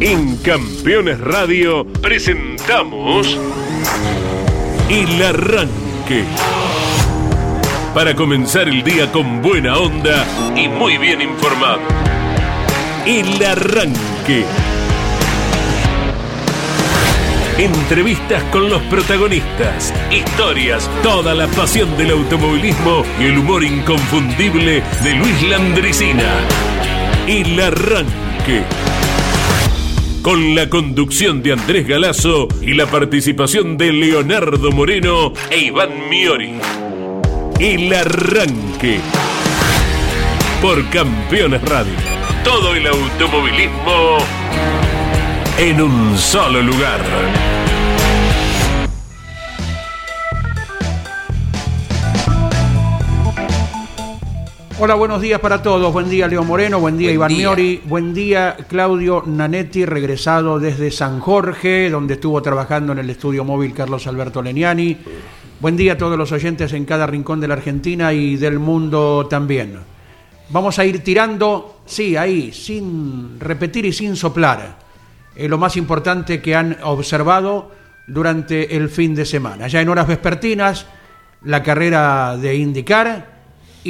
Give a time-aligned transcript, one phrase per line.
[0.00, 3.36] En Campeones Radio presentamos
[4.88, 6.22] El Arranque.
[7.92, 10.24] Para comenzar el día con buena onda
[10.54, 11.80] y muy bien informado.
[13.06, 14.44] El Arranque.
[17.58, 25.14] Entrevistas con los protagonistas, historias, toda la pasión del automovilismo y el humor inconfundible de
[25.16, 26.46] Luis Landricina.
[27.26, 28.62] El Arranque.
[30.28, 36.52] Con la conducción de Andrés Galazo y la participación de Leonardo Moreno e Iván Miori.
[37.58, 39.00] El Arranque.
[40.60, 41.94] Por Campeones Radio.
[42.44, 44.18] Todo el automovilismo
[45.56, 47.00] en un solo lugar.
[54.80, 55.92] Hola, buenos días para todos.
[55.92, 56.78] Buen día, Leo Moreno.
[56.78, 57.82] Buen día, Iván Miori.
[57.84, 63.74] Buen día, Claudio Nanetti, regresado desde San Jorge, donde estuvo trabajando en el estudio móvil
[63.74, 64.96] Carlos Alberto Leniani.
[65.58, 69.26] Buen día a todos los oyentes en cada rincón de la Argentina y del mundo
[69.28, 69.80] también.
[70.50, 74.78] Vamos a ir tirando, sí, ahí, sin repetir y sin soplar,
[75.34, 77.72] eh, lo más importante que han observado
[78.06, 79.66] durante el fin de semana.
[79.66, 80.86] Ya en horas vespertinas,
[81.42, 83.37] la carrera de indicar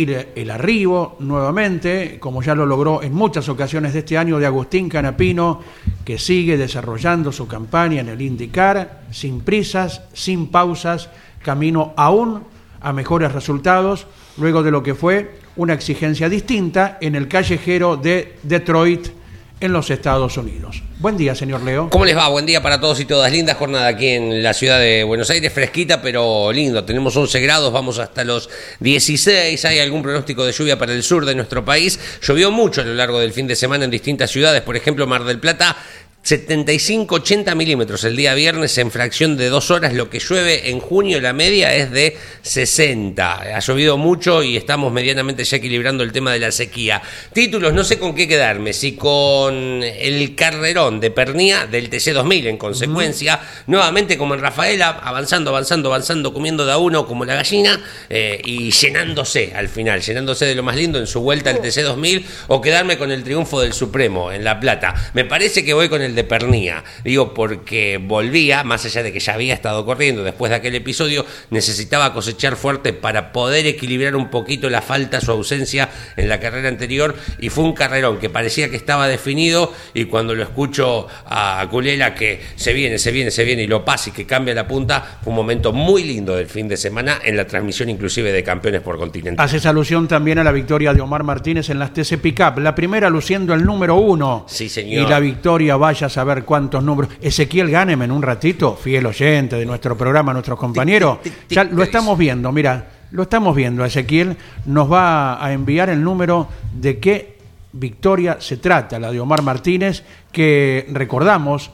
[0.05, 4.89] el arribo nuevamente, como ya lo logró en muchas ocasiones de este año, de Agustín
[4.89, 5.61] Canapino,
[6.05, 11.11] que sigue desarrollando su campaña en el indicar, sin prisas, sin pausas,
[11.43, 12.45] camino aún
[12.81, 18.37] a mejores resultados, luego de lo que fue una exigencia distinta en el callejero de
[18.45, 19.18] Detroit
[19.61, 20.83] en los Estados Unidos.
[20.99, 21.91] Buen día, señor Leo.
[21.91, 22.29] ¿Cómo les va?
[22.29, 23.31] Buen día para todos y todas.
[23.33, 26.85] Linda jornada aquí en la ciudad de Buenos Aires, fresquita pero lindo.
[26.85, 28.49] Tenemos 11 grados, vamos hasta los
[28.81, 29.65] 16.
[29.65, 31.99] Hay algún pronóstico de lluvia para el sur de nuestro país.
[32.23, 35.25] Llovió mucho a lo largo del fin de semana en distintas ciudades, por ejemplo, Mar
[35.25, 35.77] del Plata
[36.25, 39.95] 75-80 milímetros el día viernes en fracción de dos horas.
[39.95, 43.57] Lo que llueve en junio, la media es de 60.
[43.57, 47.01] Ha llovido mucho y estamos medianamente ya equilibrando el tema de la sequía.
[47.33, 48.75] Títulos, no sé con qué quedarme.
[48.75, 53.41] Si con el carrerón de Pernía del TC2000 en consecuencia.
[53.67, 58.41] Nuevamente como en Rafaela, avanzando, avanzando, avanzando, comiendo de a uno como la gallina eh,
[58.45, 62.61] y llenándose al final, llenándose de lo más lindo en su vuelta al TC2000 o
[62.61, 64.95] quedarme con el triunfo del Supremo en La Plata.
[65.15, 66.83] Me parece que voy con el de Pernía.
[67.05, 71.25] Digo, porque volvía, más allá de que ya había estado corriendo después de aquel episodio,
[71.51, 76.69] necesitaba cosechar fuerte para poder equilibrar un poquito la falta, su ausencia en la carrera
[76.69, 77.15] anterior.
[77.39, 79.73] Y fue un carrerón que parecía que estaba definido.
[79.95, 83.85] Y cuando lo escucho a Culela que se viene, se viene, se viene y lo
[83.85, 87.21] pasa y que cambia la punta, fue un momento muy lindo del fin de semana
[87.23, 89.41] en la transmisión, inclusive de campeones por continente.
[89.41, 92.59] Haces alusión también a la victoria de Omar Martínez en las TC Pickup.
[92.59, 94.47] La primera luciendo el número uno.
[94.49, 95.07] Sí, señor.
[95.07, 97.13] Y la victoria, vaya a saber cuántos números.
[97.21, 101.21] Ezequiel Ganem en un ratito, fiel oyente de nuestro programa, nuestro compañero.
[101.49, 103.85] Ya lo estamos viendo, mira, lo estamos viendo.
[103.85, 104.37] Ezequiel
[104.67, 107.39] nos va a enviar el número de qué
[107.73, 111.71] victoria se trata, la de Omar Martínez, que recordamos,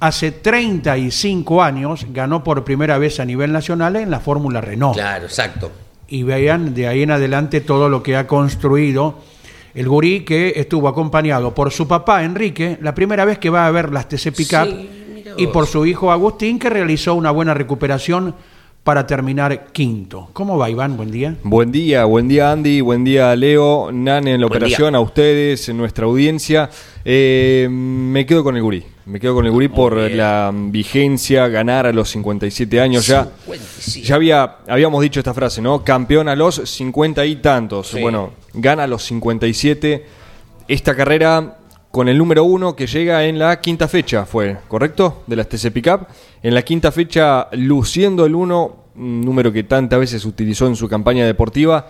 [0.00, 4.94] hace 35 años ganó por primera vez a nivel nacional en la Fórmula Renault.
[4.94, 5.70] Claro, exacto.
[6.08, 9.18] Y vean de ahí en adelante todo lo que ha construido
[9.74, 13.70] el gurí que estuvo acompañado por su papá Enrique, la primera vez que va a
[13.70, 14.68] ver las TC Pickup,
[15.36, 18.34] y por su hijo Agustín, que realizó una buena recuperación
[18.84, 20.30] para terminar quinto.
[20.32, 20.96] ¿Cómo va, Iván?
[20.96, 21.36] Buen día.
[21.42, 25.76] Buen día, buen día, Andy, buen día, Leo, Nane en la operación, a ustedes, en
[25.76, 26.70] nuestra audiencia.
[27.04, 28.84] Eh, me quedo con el gurí.
[29.04, 33.06] Me quedo con el gurí por la vigencia, ganar a los 57 años.
[33.06, 33.28] Ya,
[34.02, 35.84] ya había, habíamos dicho esta frase, ¿no?
[35.84, 37.96] Campeón a los 50 y tantos.
[38.00, 40.06] Bueno, gana a los 57.
[40.68, 41.59] Esta carrera
[41.90, 45.22] con el número uno que llega en la quinta fecha, fue, ¿correcto?
[45.26, 46.06] De las TC Pickup.
[46.42, 50.88] En la quinta fecha, luciendo el uno, un número que tantas veces utilizó en su
[50.88, 51.86] campaña deportiva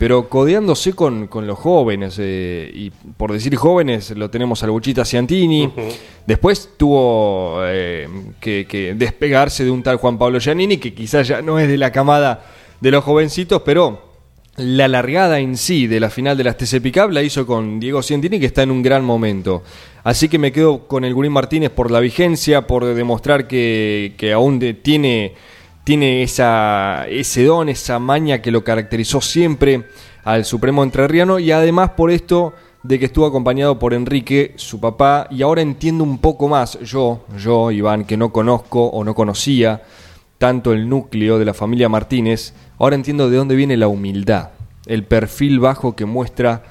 [0.00, 5.70] pero codeándose con, los jóvenes, eh, y por decir jóvenes, lo tenemos al Buchita Ciantini,
[6.26, 8.08] después tuvo eh,
[8.40, 11.92] que, despegarse de un tal Juan Pablo Giannini, que quizás ya no es de la
[11.92, 12.46] camada
[12.80, 14.09] de los jovencitos, pero
[14.60, 18.02] la largada en sí de la final de las TC Pickup la hizo con Diego
[18.02, 19.62] Ciantini, que está en un gran momento.
[20.04, 24.32] Así que me quedo con el Gurín Martínez por la vigencia, por demostrar que, que
[24.32, 25.34] aún tiene
[25.84, 29.86] tiene esa, ese don, esa maña que lo caracterizó siempre
[30.24, 35.26] al Supremo Entrerriano y además por esto de que estuvo acompañado por Enrique, su papá,
[35.30, 39.82] y ahora entiendo un poco más, yo, yo, Iván, que no conozco o no conocía
[40.38, 44.48] tanto el núcleo de la familia Martínez, ahora entiendo de dónde viene la humildad,
[44.86, 46.62] el perfil bajo que muestra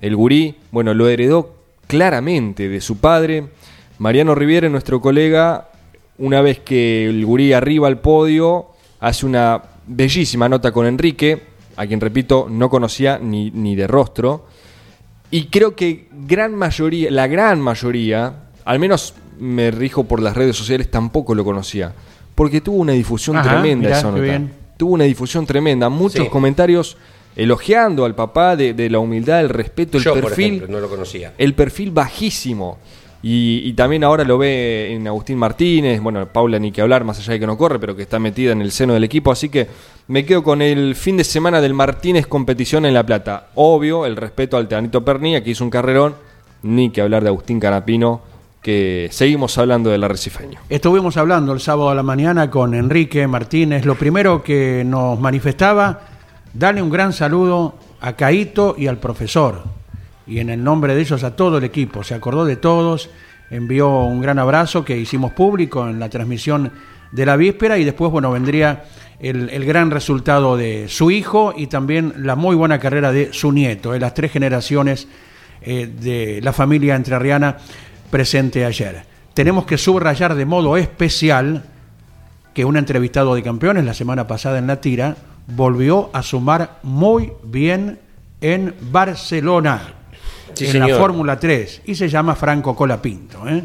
[0.00, 1.54] el gurí, bueno, lo heredó
[1.86, 3.46] claramente de su padre,
[3.98, 5.68] Mariano Riviere, nuestro colega,
[6.18, 8.66] una vez que el gurí arriba al podio,
[8.98, 11.44] hace una bellísima nota con Enrique,
[11.76, 14.46] a quien repito, no conocía ni, ni de rostro.
[15.30, 20.56] Y creo que gran mayoría, la gran mayoría, al menos me rijo por las redes
[20.56, 21.92] sociales, tampoco lo conocía.
[22.34, 24.61] Porque tuvo una difusión tremenda esa nota.
[24.82, 25.88] Tuvo una difusión tremenda.
[25.88, 26.96] Muchos comentarios
[27.36, 30.64] elogiando al papá de, la humildad, el respeto, el perfil.
[30.68, 31.34] no lo conocía.
[31.38, 32.78] El perfil bajísimo.
[33.22, 37.34] Y, también ahora lo ve en Agustín Martínez, bueno, Paula ni que hablar, más allá
[37.34, 39.68] de que no corre, pero que está metida en el seno del equipo, así que
[40.08, 43.50] me quedo con el fin de semana del Martínez competición en La Plata.
[43.54, 46.16] Obvio, el respeto al Teanito Pernilla, que hizo un carrerón,
[46.64, 48.20] ni que hablar de Agustín Canapino,
[48.62, 50.60] que seguimos hablando del arrecifeño.
[50.68, 56.00] Estuvimos hablando el sábado a la mañana con Enrique Martínez, lo primero que nos manifestaba,
[56.54, 59.64] darle un gran saludo a Caito y al profesor
[60.26, 62.04] y en el nombre de ellos a todo el equipo.
[62.04, 63.10] Se acordó de todos,
[63.50, 66.70] envió un gran abrazo que hicimos público en la transmisión
[67.10, 68.84] de la víspera y después, bueno, vendría
[69.18, 73.92] el, gran resultado de su hijo y también la muy buena carrera de su nieto,
[73.92, 75.08] de las tres generaciones
[75.60, 77.58] eh, de la familia entrerriana
[78.12, 79.04] presente ayer.
[79.34, 81.64] Tenemos que subrayar de modo especial
[82.54, 85.16] que un entrevistado de campeones la semana pasada en la tira
[85.48, 87.98] volvió a sumar muy bien
[88.42, 89.94] en Barcelona
[90.60, 93.48] en la Fórmula 3 y se llama Franco Colapinto.
[93.48, 93.64] ¿eh?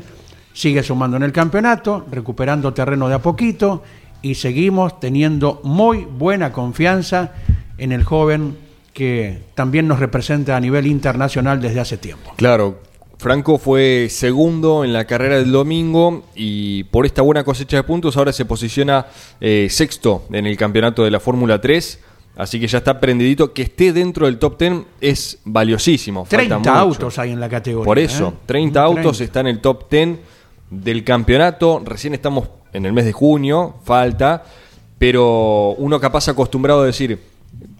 [0.53, 3.83] Sigue sumando en el campeonato, recuperando terreno de a poquito
[4.21, 7.33] y seguimos teniendo muy buena confianza
[7.77, 8.57] en el joven
[8.93, 12.31] que también nos representa a nivel internacional desde hace tiempo.
[12.37, 12.79] Claro,
[13.17, 18.15] Franco fue segundo en la carrera del domingo y por esta buena cosecha de puntos
[18.15, 19.07] ahora se posiciona
[19.41, 21.99] eh, sexto en el campeonato de la Fórmula 3
[22.37, 23.51] Así que ya está prendidito.
[23.51, 26.27] Que esté dentro del top 10 es valiosísimo.
[26.29, 27.85] 30 autos hay en la categoría.
[27.85, 28.83] Por eso, 30 ¿eh?
[28.83, 30.19] autos están en el top 10
[30.69, 31.81] del campeonato.
[31.83, 34.43] Recién estamos en el mes de junio, falta.
[34.99, 37.19] Pero uno capaz acostumbrado a decir,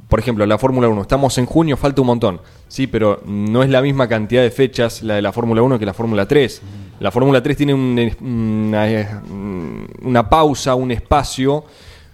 [0.07, 2.41] por ejemplo, la Fórmula 1, estamos en junio, falta un montón.
[2.67, 5.85] Sí, pero no es la misma cantidad de fechas la de la Fórmula 1 que
[5.85, 6.61] la Fórmula 3.
[6.99, 9.21] La Fórmula 3 tiene una,
[10.01, 11.65] una pausa, un espacio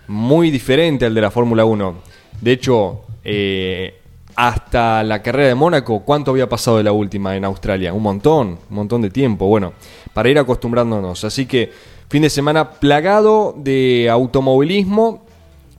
[0.07, 2.13] muy diferente al de la Fórmula 1
[2.43, 4.01] de hecho, eh,
[4.35, 7.93] hasta la carrera de Mónaco, ¿cuánto había pasado de la última en Australia?
[7.93, 9.47] Un montón, un montón de tiempo.
[9.47, 9.71] Bueno,
[10.13, 11.23] para ir acostumbrándonos.
[11.23, 11.71] Así que
[12.09, 15.23] fin de semana plagado de automovilismo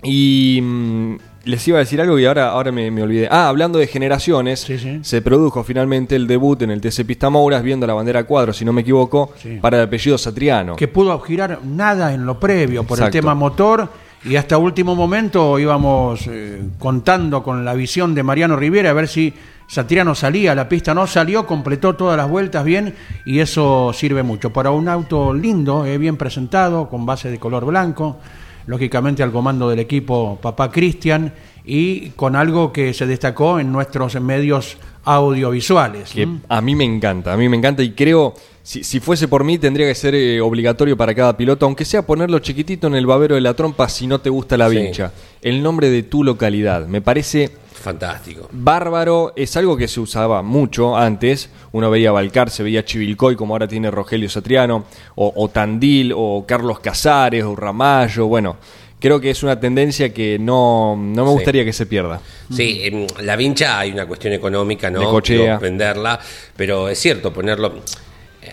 [0.02, 3.28] y mm, les iba a decir algo y ahora, ahora me, olvidé.
[3.30, 4.66] Ah, hablando de generaciones,
[5.02, 8.64] se produjo finalmente el debut en el TC Pista Mouras, viendo la bandera cuadro, si
[8.64, 10.76] no me equivoco, para el apellido Satriano.
[10.76, 13.88] Que pudo girar nada en lo previo por el tema motor
[14.24, 19.06] y hasta último momento íbamos eh, contando con la visión de Mariano Rivera a ver
[19.06, 19.34] si
[19.66, 22.94] Satriano salía, la pista no salió, completó todas las vueltas bien
[23.26, 24.50] y eso sirve mucho.
[24.50, 28.18] Para un auto lindo, eh, bien presentado, con base de color blanco,
[28.66, 31.32] lógicamente al comando del equipo papá Cristian
[31.64, 36.12] y con algo que se destacó en nuestros medios audiovisuales.
[36.12, 38.34] Que a mí me encanta, a mí me encanta y creo,
[38.64, 42.38] si, fuese por mí, tendría que ser eh, obligatorio para cada piloto, aunque sea ponerlo
[42.38, 45.12] chiquitito en el babero de la trompa si no te gusta la vincha.
[45.42, 46.86] El nombre de tu localidad.
[46.86, 47.50] Me parece
[47.84, 48.48] Fantástico.
[48.50, 51.50] Bárbaro, es algo que se usaba mucho antes.
[51.72, 56.46] Uno veía Balcar, se veía Chivilcoy, como ahora tiene Rogelio Satriano, o, o Tandil, o
[56.48, 58.26] Carlos Casares, o Ramallo.
[58.26, 58.56] Bueno,
[58.98, 62.22] creo que es una tendencia que no, no me gustaría que se pierda.
[62.50, 65.20] Sí, en la vincha hay una cuestión económica, ¿no?
[65.20, 66.18] De venderla,
[66.56, 67.82] pero es cierto, ponerlo...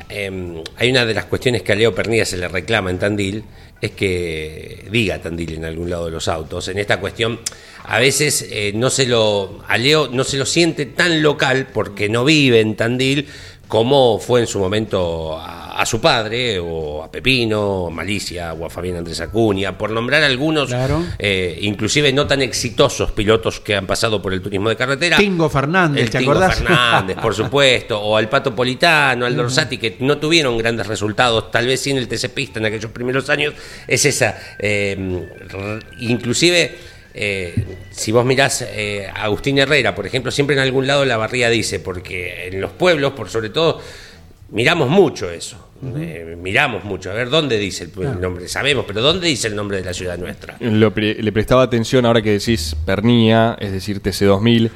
[0.10, 3.44] Em, hay una de las cuestiones que a Leo Pernilla se le reclama en Tandil,
[3.82, 6.68] es que diga Tandil en algún lado de los autos.
[6.68, 7.40] En esta cuestión,
[7.84, 12.10] a veces eh, no se lo, a Leo no se lo siente tan local porque
[12.10, 13.28] no vive en Tandil,
[13.72, 18.98] como fue en su momento a, su padre, o a Pepino, Malicia, o a Fabián
[18.98, 20.70] Andrés Acuña, por nombrar algunos,
[21.18, 25.16] eh, inclusive no tan exitosos pilotos que han pasado por el turismo de carretera.
[25.16, 29.96] Tingo Fernández, el ¿te Tingo Fernández, por supuesto, o al Pato Politano, al Dorsati, que
[30.02, 33.54] no tuvieron grandes resultados, tal vez sí en el TC Pista en aquellos primeros años,
[33.88, 34.38] es esa.
[34.60, 34.98] Eh,
[36.00, 36.78] inclusive
[37.14, 37.54] eh,
[37.92, 41.50] si vos mirás eh, a Agustín Herrera, por ejemplo, siempre en algún lado la barría
[41.50, 43.82] dice, porque en los pueblos, por sobre todo,
[44.52, 45.68] miramos mucho eso.
[45.98, 49.78] Eh, miramos mucho, a ver dónde dice el, nombre, sabemos, pero ¿dónde dice el nombre
[49.78, 50.56] de la ciudad nuestra?
[50.60, 54.70] le prestaba atención ahora que decís Pernía, es decir, TC2000.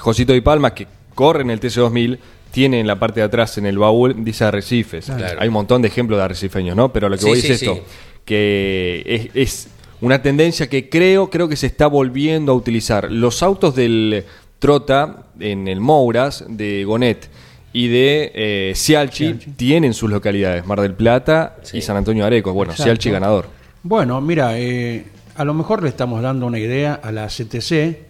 [0.00, 2.18] Josito y Palma, que corre en el TC2000,
[2.52, 5.10] tiene en la parte de atrás, en el baúl, dice arrecifes.
[5.10, 6.90] Hay un montón de ejemplos de arrecifeños, ¿no?
[6.90, 7.84] Pero lo que voy es esto,
[8.24, 9.68] que es
[10.06, 13.10] una tendencia que creo, creo que se está volviendo a utilizar.
[13.10, 14.24] Los autos del
[14.60, 17.28] Trota en el Mouras de Gonet
[17.72, 22.52] y de eh, Cialchi, tienen sus localidades, Mar del Plata y San Antonio de Areco.
[22.52, 23.48] Bueno, Cialchi ganador.
[23.82, 28.06] Bueno, mira, eh, a lo mejor le estamos dando una idea a la CTC,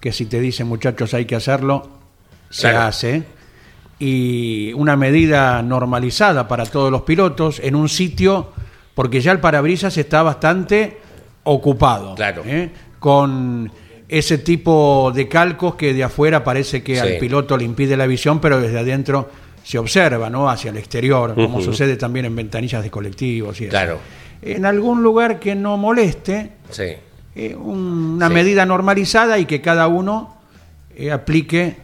[0.00, 1.88] que si te dicen muchachos hay que hacerlo,
[2.50, 3.22] se hace.
[4.00, 8.52] Y una medida normalizada para todos los pilotos en un sitio,
[8.96, 10.98] porque ya el parabrisas está bastante
[11.48, 12.14] ocupado.
[12.14, 12.42] Claro.
[12.46, 12.70] ¿eh?
[12.98, 13.70] Con
[14.08, 18.40] ese tipo de calcos que de afuera parece que al piloto le impide la visión,
[18.40, 19.30] pero desde adentro
[19.62, 20.48] se observa, ¿no?
[20.48, 23.98] Hacia el exterior, como sucede también en ventanillas de colectivos y Claro.
[24.40, 26.94] En algún lugar que no moleste, sí.
[27.34, 30.36] Eh, una medida normalizada y que cada uno
[30.96, 31.76] eh, aplique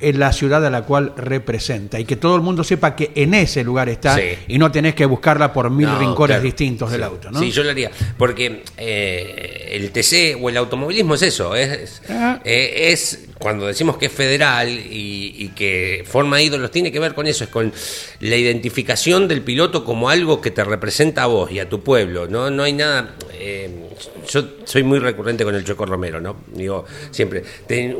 [0.00, 3.34] en la ciudad a la cual representa y que todo el mundo sepa que en
[3.34, 7.30] ese lugar está y no tenés que buscarla por mil rincones distintos del auto.
[7.30, 7.40] ¿no?
[7.40, 12.40] Sí, yo lo haría, porque eh, el TC o el automovilismo es eso, es, ah.
[12.44, 17.26] eh, es cuando decimos que es federal y, que forma ídolos, tiene que ver con
[17.26, 17.72] eso, es con
[18.20, 22.28] la identificación del piloto como algo que te representa a vos y a tu pueblo.
[22.28, 23.14] No, no hay nada...
[23.32, 23.87] Eh,
[24.28, 26.36] yo soy muy recurrente con el Choco Romero, ¿no?
[26.52, 27.42] Digo, siempre.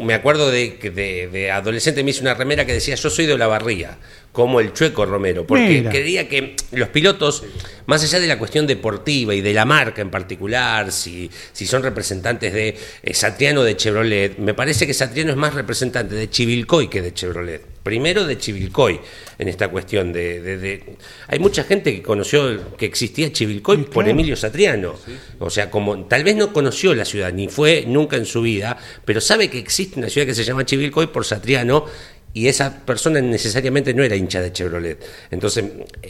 [0.01, 3.37] me acuerdo de que de, adolescente me hice una remera que decía yo soy de
[3.39, 3.99] la barría,
[4.33, 7.45] como el Chueco Romero, porque quería que los pilotos,
[7.87, 11.83] más allá de la cuestión deportiva y de la marca en particular, si, si son
[11.83, 16.89] representantes de eh, Satriano de Chevrolet, me parece que Satriano es más representante de Chivilcoy
[16.89, 17.78] que de Chevrolet.
[17.83, 19.01] Primero de Chivilcoy
[19.39, 20.97] en esta cuestión de,
[21.29, 24.95] Hay mucha gente que conoció que existía Chivilcoy por Emilio Satriano.
[25.39, 28.77] O sea, como tal vez no conoció la ciudad, ni fue nunca en su vida,
[29.05, 31.87] pero sabe que existe una ciudad que se llama Chivilcoy por Satriano
[32.33, 34.99] y esa persona necesariamente no era hincha de Chevrolet.
[35.31, 35.65] Entonces,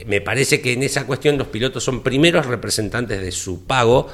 [0.07, 4.09] me parece que en esa cuestión los pilotos son primeros representantes de su pago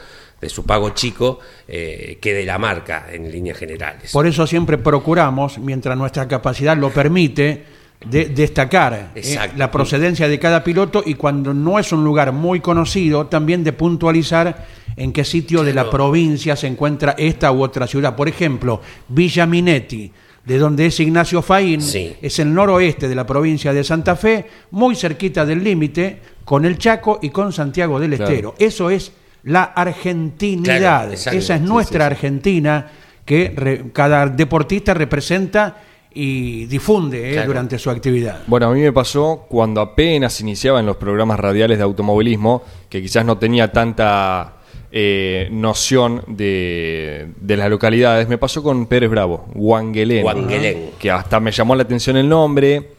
[0.44, 4.12] de su pago chico eh, que de la marca en líneas generales.
[4.12, 7.64] Por eso siempre procuramos, mientras nuestra capacidad lo permite,
[8.04, 12.60] de destacar eh, la procedencia de cada piloto y cuando no es un lugar muy
[12.60, 17.86] conocido, también de puntualizar en qué sitio de la provincia se encuentra esta u otra
[17.86, 18.14] ciudad.
[18.14, 20.12] Por ejemplo, Villa Minetti,
[20.44, 24.94] de donde es Ignacio Faín, es el noroeste de la provincia de Santa Fe, muy
[24.94, 28.54] cerquita del límite con el Chaco y con Santiago del Estero.
[28.58, 29.10] Eso es
[29.44, 31.12] la argentinidad.
[31.12, 32.90] Esa es nuestra Argentina
[33.24, 35.76] que cada deportista representa
[36.14, 38.42] y difunde eh, durante su actividad.
[38.46, 43.02] Bueno, a mí me pasó cuando apenas iniciaba en los programas radiales de automovilismo, que
[43.02, 44.58] quizás no tenía tanta
[44.92, 51.74] eh, noción de, las localidades, me pasó con Pérez Bravo, Wangelén, que hasta me llamó
[51.74, 52.90] la atención el nombre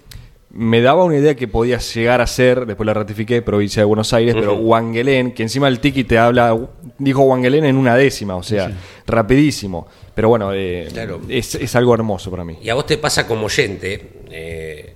[0.56, 4.14] me daba una idea que podía llegar a ser, después la ratifiqué, provincia de Buenos
[4.14, 6.58] Aires, pero Wangelén, que encima el tiki te habla,
[6.98, 8.72] dijo Wangelén en una décima, o sea,
[9.06, 9.86] rapidísimo.
[10.14, 10.88] Pero bueno, eh,
[11.28, 12.58] es, algo hermoso para mí.
[12.62, 14.95] Y a vos te pasa como oyente, eh,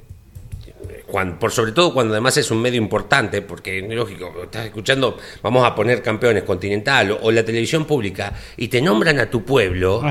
[1.39, 5.75] por sobre todo cuando además es un medio importante, porque lógico, estás escuchando, vamos a
[5.75, 10.01] poner campeones continental o, la televisión pública, y te nombran a tu pueblo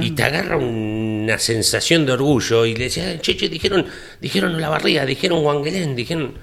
[0.00, 3.86] y te agarra una sensación de orgullo y le decías, cheche, dijeron,
[4.20, 6.34] dijeron la barriga, dijeron Wangelén, dijeron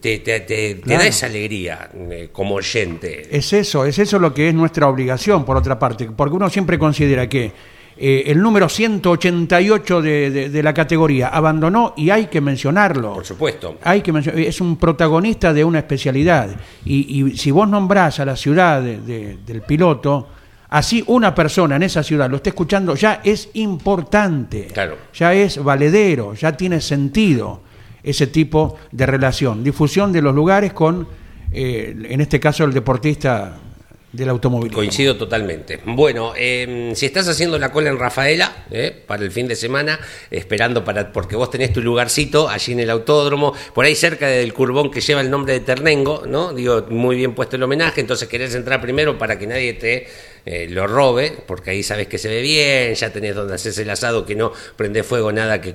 [0.00, 3.28] te, te, da esa alegría eh, como oyente.
[3.30, 6.78] Es eso, es eso lo que es nuestra obligación, por otra parte, porque uno siempre
[6.78, 7.52] considera que
[7.96, 13.14] eh, el número 188 de, de, la categoría abandonó y hay que mencionarlo.
[13.14, 13.76] Por supuesto.
[13.84, 14.12] Hay que
[14.48, 16.56] es un protagonista de una especialidad.
[16.84, 20.28] Y, si vos nombrás a la ciudad del piloto,
[20.70, 24.66] así una persona en esa ciudad lo esté escuchando, ya es importante.
[24.72, 24.96] Claro.
[25.14, 27.60] Ya es valedero, ya tiene sentido
[28.02, 29.62] ese tipo de relación.
[29.62, 31.06] Difusión de los lugares con,
[31.52, 33.56] eh, en este caso, el deportista
[34.14, 34.72] del automóvil.
[34.72, 35.80] Coincido totalmente.
[35.84, 39.98] Bueno, em, si estás haciendo la cola en Rafaela eh, para el fin de semana,
[40.30, 44.54] esperando para porque vos tenés tu lugarcito allí en el autódromo, por ahí cerca del
[44.54, 46.52] curbón que lleva el nombre de Ternengo, ¿no?
[46.52, 50.06] Digo, muy bien puesto el homenaje, entonces querés entrar primero para que nadie te
[50.46, 53.88] eh, lo robe, porque ahí sabes que se ve bien, ya tenés donde haces el
[53.88, 55.74] asado, que no prende fuego, nada que,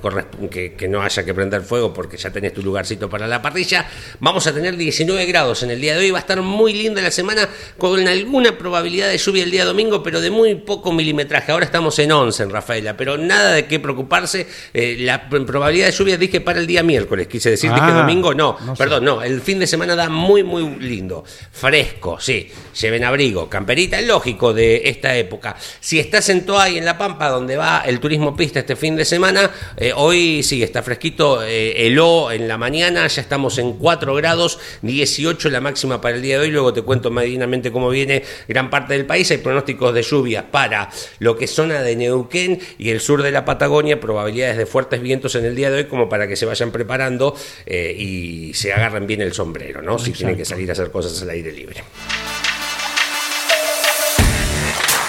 [0.52, 3.88] que, que no haya que prender fuego, porque ya tenés tu lugarcito para la parrilla.
[4.20, 7.02] Vamos a tener 19 grados en el día de hoy, va a estar muy linda
[7.02, 11.52] la semana, con alguna probabilidad de lluvia el día domingo, pero de muy poco milimetraje.
[11.52, 14.46] Ahora estamos en 11 en Rafaela, pero nada de qué preocuparse.
[14.74, 18.34] Eh, la probabilidad de lluvia dije para el día miércoles, quise decir que ah, domingo
[18.34, 22.50] no, perdón, no, el fin de semana da muy, muy lindo, fresco, sí,
[22.80, 25.56] lleven abrigo, camperita, es lógico de esta época.
[25.80, 28.98] Si estás en Toa y en La Pampa, donde va el turismo pista este fin
[28.98, 33.74] de semana, eh, hoy sí está fresquito, eh, heló en la mañana, ya estamos en
[33.74, 37.90] 4 grados, 18 la máxima para el día de hoy, luego te cuento medinamente cómo
[37.90, 40.90] viene gran parte del país, hay pronósticos de lluvias para
[41.20, 45.02] lo que es zona de Neuquén y el sur de la Patagonia, probabilidades de fuertes
[45.02, 47.34] vientos en el día de hoy como para que se vayan preparando
[47.66, 49.98] eh, y se agarren bien el sombrero, ¿no?
[49.98, 51.82] Si tienen que salir a hacer cosas al aire libre.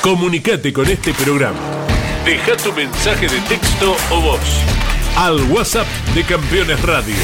[0.02, 1.59] Comunicate con este programa.
[2.25, 4.40] Deja tu mensaje de texto o voz
[5.14, 7.14] al WhatsApp de Campeones Radio.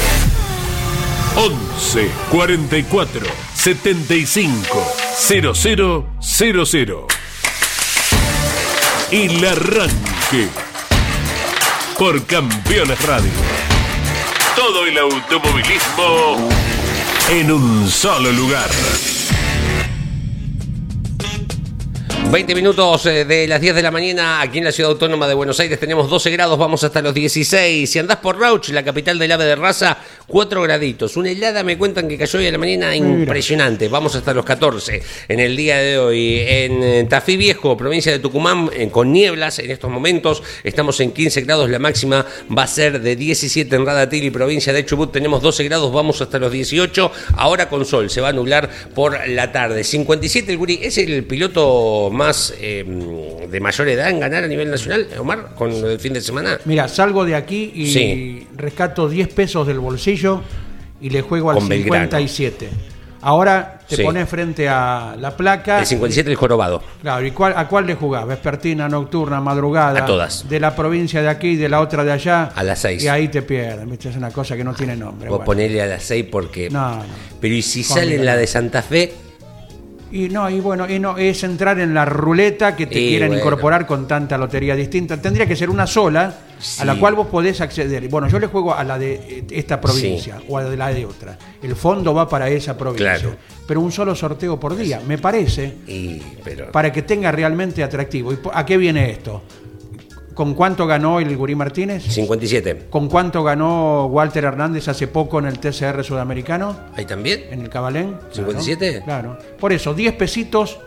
[1.35, 6.95] 11 44 75 0000.
[9.09, 10.47] El arranque
[11.97, 13.31] por Campeones Radio.
[14.55, 16.47] Todo el automovilismo
[17.31, 18.69] en un solo lugar.
[22.29, 25.33] 20 minutos eh, de las 10 de la mañana aquí en la ciudad autónoma de
[25.33, 27.89] Buenos Aires tenemos 12 grados, vamos hasta los 16.
[27.89, 31.15] Si andás por Rauch, la capital del ave de raza, 4 graditos.
[31.15, 33.87] Una helada me cuentan que cayó hoy a la mañana impresionante.
[33.87, 36.39] Vamos hasta los 14 en el día de hoy.
[36.45, 40.43] En eh, Tafí Viejo, provincia de Tucumán, eh, con nieblas en estos momentos.
[40.65, 44.85] Estamos en 15 grados, la máxima va a ser de 17 en Radatili, provincia de
[44.85, 45.13] Chubut.
[45.13, 47.09] Tenemos 12 grados, vamos hasta los 18.
[47.37, 49.85] Ahora con sol, se va a nublar por la tarde.
[49.85, 52.83] 57 el Guri, es el piloto más eh,
[53.49, 56.59] de mayor edad en ganar a nivel nacional, Omar, con el fin de semana?
[56.65, 60.41] Mira, salgo de aquí y rescato 10 pesos del bolsillo
[60.99, 62.69] y le juego al 57.
[63.21, 65.79] Ahora te pones frente a la placa.
[65.79, 66.83] El 57 el jorobado.
[67.01, 68.27] Claro, ¿y cuál, a cuál le jugás?
[68.27, 70.03] Vespertina, nocturna, madrugada.
[70.03, 70.47] A todas.
[70.47, 72.51] De la provincia de aquí, de la otra de allá.
[72.55, 73.03] A las 6.
[73.03, 74.09] Y ahí te pierden, ¿viste?
[74.09, 75.29] Es una cosa que no tiene nombre.
[75.29, 76.69] Vos ponele a las 6 porque.
[76.69, 77.03] No, no.
[77.41, 79.13] Pero ¿y si sale en la de Santa Fe?
[80.11, 83.85] Y no, y bueno, y no, es entrar en la ruleta que te quieren incorporar
[83.85, 85.21] con tanta lotería distinta.
[85.21, 86.33] Tendría que ser una sola
[86.79, 88.07] a la cual vos podés acceder.
[88.07, 91.37] Bueno, yo le juego a la de eh, esta provincia o a la de otra.
[91.61, 93.37] El fondo va para esa provincia.
[93.67, 95.73] Pero un solo sorteo por día, me parece,
[96.71, 98.31] para que tenga realmente atractivo.
[98.31, 99.43] ¿Y ¿A qué viene esto?
[100.37, 102.03] ¿Con cuánto ganó el Gurí Martínez?
[102.03, 102.89] 57.
[102.91, 106.77] ¿Con cuánto ganó Walter Hernández hace poco en el TCR sudamericano?
[106.95, 107.45] ¿Ahí también?
[107.49, 108.19] En el Cabalén.
[108.31, 109.03] ¿57?
[109.03, 109.39] Claro.
[109.59, 110.77] Por eso, 10 pesitos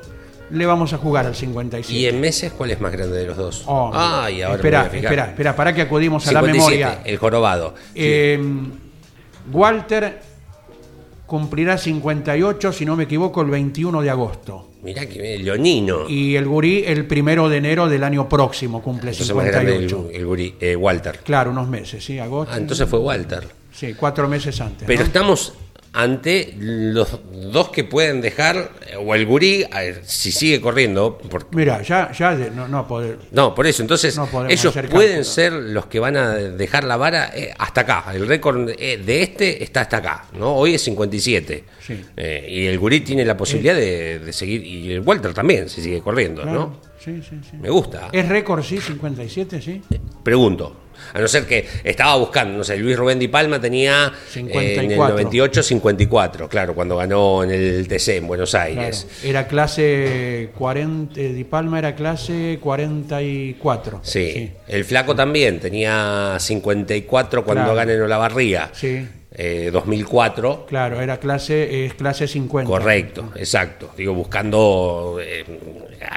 [0.50, 1.92] le vamos a jugar al 57.
[1.92, 3.64] ¿Y en meses cuál es más grande de los dos?
[3.66, 7.00] Oh, Ay, ahora espera, espera, espera, para que acudimos a la memoria.
[7.04, 7.74] El jorobado.
[7.96, 8.40] Eh,
[9.50, 10.20] Walter
[11.30, 14.70] cumplirá 58, si no me equivoco, el 21 de agosto.
[14.82, 16.08] Mirá que leonino.
[16.08, 20.08] Y el gurí el primero de enero del año próximo cumple entonces 58.
[20.10, 21.20] el, el gurí, eh, Walter.
[21.22, 22.52] Claro, unos meses, sí, agosto.
[22.52, 23.46] Ah, entonces fue Walter.
[23.72, 24.88] Sí, cuatro meses antes.
[24.88, 25.54] Pero estamos
[25.92, 27.18] ante los
[27.52, 28.70] dos que pueden dejar,
[29.04, 29.64] o el gurí,
[30.02, 31.18] si sigue corriendo.
[31.52, 33.18] Mira, ya, ya no, no poder.
[33.32, 37.52] No, por eso, entonces ellos pueden ser los que van a dejar la vara eh,
[37.58, 38.04] hasta acá.
[38.14, 40.54] El récord eh, de este está hasta acá, ¿no?
[40.54, 41.64] Hoy es 57.
[42.16, 46.00] Eh, y el gurí tiene la posibilidad de, seguir, y el Walter también, si sigue
[46.00, 46.80] corriendo, ¿no?
[47.00, 47.56] Sí, sí, sí.
[47.56, 48.10] Me gusta.
[48.12, 49.80] ¿Es récord, sí, 57, sí?
[50.22, 50.76] Pregunto.
[51.12, 54.90] A no ser que estaba buscando, no sé, Luis Rubén Di Palma tenía eh, en
[54.92, 59.06] el 98 54, claro, cuando ganó en el TC en Buenos Aires.
[59.22, 64.00] Era clase 40, eh, Di Palma era clase 44.
[64.02, 64.32] Sí.
[64.32, 64.50] sí.
[64.68, 68.70] El Flaco también tenía 54 cuando ganó en Olavarría.
[68.72, 69.06] Sí.
[69.72, 70.52] 2004.
[70.52, 72.68] Eh, claro, era clase, es clase 50.
[72.68, 73.90] Correcto, exacto.
[73.96, 75.44] Digo, buscando eh,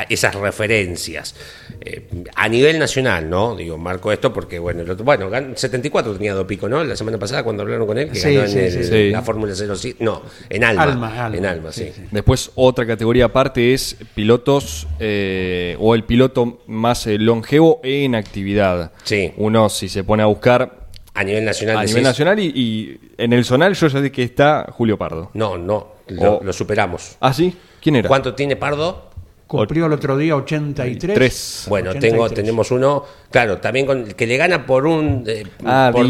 [0.10, 1.36] esas referencias.
[1.82, 3.56] Eh, a nivel nacional, ¿no?
[3.56, 6.84] Digo, marco esto porque, bueno, el otro, bueno, 74 tenía dos pico, ¿no?
[6.84, 10.64] La semana pasada cuando hablaron con él, que ganó en la Fórmula 0, no, en
[10.64, 11.32] Alma.
[11.34, 11.92] En Alma, sí.
[12.12, 18.92] Después, otra categoría aparte es pilotos o el piloto más longevo en actividad.
[19.04, 19.34] Sí.
[19.38, 20.83] Uno, si se pone a buscar,
[21.14, 21.78] a nivel nacional.
[21.78, 25.32] A nivel nacional y, en el zonal yo ya sé que está Julio Pardo.
[25.34, 27.18] No, no, lo, superamos.
[27.20, 27.56] ¿Ah, sí?
[27.82, 28.08] ¿Quién era?
[28.08, 29.14] ¿Cuánto tiene Pardo?
[29.48, 31.66] Cumplió el otro día 83.
[31.70, 36.08] Bueno, Tengo, tenemos uno, claro, también con, que le gana por un eh, ah, por,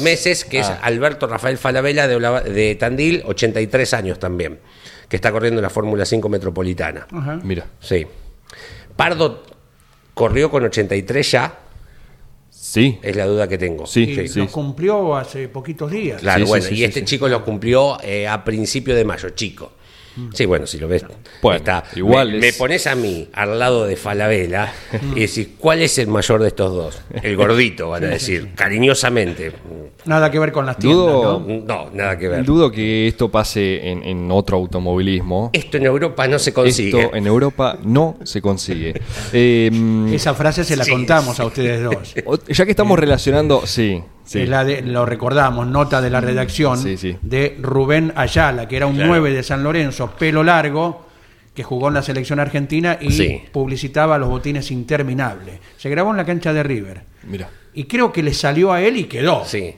[0.00, 0.80] meses, que es ah.
[0.82, 2.18] Alberto Rafael Falabella de,
[2.52, 4.58] de, Tandil, 83 años también,
[5.08, 7.06] que está corriendo la Fórmula 5 Metropolitana.
[7.42, 7.64] Mira.
[7.80, 8.06] Sí.
[8.94, 9.42] Pardo
[10.12, 11.58] corrió con 83 ya,
[12.72, 12.98] Sí.
[13.02, 13.86] Es la duda que tengo.
[13.86, 16.22] Sí, sí, Lo cumplió hace poquitos días.
[16.22, 19.72] Claro, bueno, y este chico lo cumplió eh, a principio de mayo, chico.
[20.34, 21.04] Sí, bueno, si lo ves.
[21.40, 21.84] Bueno, está.
[21.96, 24.72] igual me, es- me pones a mí al lado de Falabella
[25.16, 27.00] y decís, ¿cuál es el mayor de estos dos?
[27.22, 29.52] El gordito, van a decir, cariñosamente.
[30.04, 31.64] Nada que ver con las tiendas, Dudo- ¿no?
[31.86, 32.44] No, nada que ver.
[32.44, 35.50] Dudo que esto pase en, en otro automovilismo.
[35.52, 37.00] Esto en Europa no se consigue.
[37.02, 39.00] Esto en Europa no se consigue.
[39.34, 39.70] Eh,
[40.12, 41.42] Esa frase se la Sí, contamos sí.
[41.42, 42.14] a ustedes dos.
[42.48, 44.40] ya que estamos relacionando, sí, sí.
[44.40, 47.16] Es la de- lo recordamos, nota de la redacción Sí, sí.
[47.22, 49.08] de Rubén Ayala, que era un Claro.
[49.10, 51.06] 9 de San Lorenzo, pelo largo,
[51.54, 55.60] que jugó en la selección argentina y publicitaba los botines interminables.
[55.76, 57.02] Se grabó en la cancha de River.
[57.24, 57.48] Mira.
[57.74, 59.44] Y creo que le salió a él y quedó.
[59.44, 59.74] Sí.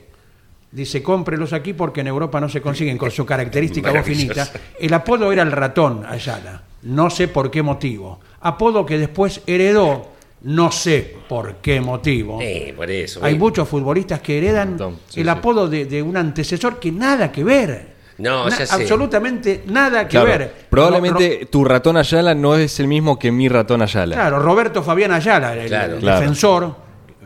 [0.71, 4.49] Dice, cómprelos aquí porque en Europa no se consiguen con su característica voz finita.
[4.79, 6.63] El apodo era el ratón Ayala.
[6.83, 8.21] No sé por qué motivo.
[8.41, 10.13] Apodo que después heredó,
[10.45, 12.39] no sé por qué motivo.
[12.41, 13.21] Eh, por eso.
[13.25, 13.39] Hay eh.
[13.39, 14.79] muchos futbolistas que heredan
[15.09, 15.31] sí, el sí.
[15.31, 17.95] apodo de, de un antecesor que nada que ver.
[18.19, 18.75] No, ya sé.
[18.83, 20.55] Absolutamente nada que Claro, ver.
[20.71, 24.15] probablemente Ro- tu ratón Ayala no es el mismo que mi ratón Ayala.
[24.15, 25.95] Claro, Roberto Fabián Ayala, el, Claro.
[25.95, 26.21] el Claro.
[26.21, 26.77] defensor,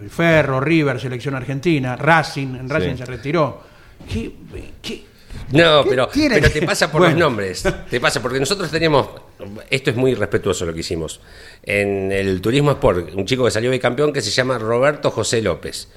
[0.00, 2.98] el Ferro, River, selección argentina, Racing, en Racing Sí.
[2.98, 3.60] se retiró.
[4.10, 4.32] ¿Qué,
[4.80, 5.04] qué-
[5.52, 6.34] No, ¿Qué pero, tiene?
[6.40, 7.14] pero te pasa por Bueno.
[7.14, 7.64] los nombres.
[7.90, 9.08] Te pasa porque nosotros teníamos.
[9.70, 11.20] Esto es muy respetuoso lo que hicimos.
[11.62, 15.88] En el Turismo Sport, un chico que salió bicampeón que se llama Roberto José López.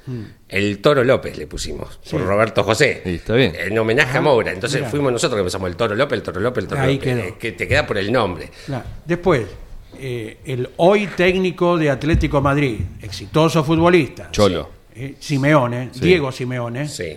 [0.48, 3.02] El Toro López le pusimos, por Roberto José.
[3.04, 3.52] Sí, está bien.
[3.58, 4.52] En homenaje a Moura.
[4.52, 7.14] Entonces fuimos nosotros que empezamos el Toro López, el Toro López, el Toro Ahí López.
[7.14, 7.22] quedó.
[7.28, 8.50] eh, Que te queda por el nombre.
[8.66, 8.84] Claro.
[9.04, 9.42] Después,
[9.98, 14.30] eh, el hoy técnico de Atlético Madrid, exitoso futbolista.
[14.30, 14.68] Cholo.
[14.94, 16.00] eh, Simeone, Sí.
[16.00, 17.16] Diego Simeone, Sí.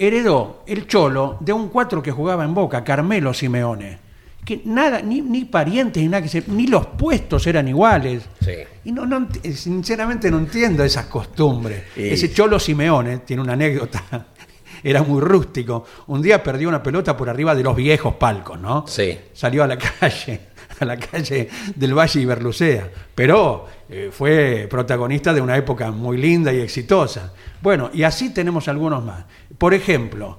[0.00, 3.98] Heredó el cholo de un cuatro que jugaba en Boca, Carmelo Simeone.
[4.44, 8.22] Que nada, ni, ni parientes, ni nada que se, ni los puestos eran iguales.
[8.42, 8.52] Sí.
[8.86, 11.82] Y no, no ent- sinceramente no entiendo esas costumbres.
[11.94, 14.02] Ese cholo Simeone tiene una anécdota.
[14.82, 15.84] Era muy rústico.
[16.06, 18.86] Un día perdió una pelota por arriba de los viejos palcos, ¿no?
[18.88, 19.14] Sí.
[19.34, 20.40] Salió a la calle,
[20.80, 22.90] a la calle del Valle Iberlucea.
[23.14, 27.32] Pero eh, fue protagonista de una época muy linda y exitosa.
[27.60, 29.24] Bueno, y así tenemos algunos más.
[29.56, 30.38] Por ejemplo,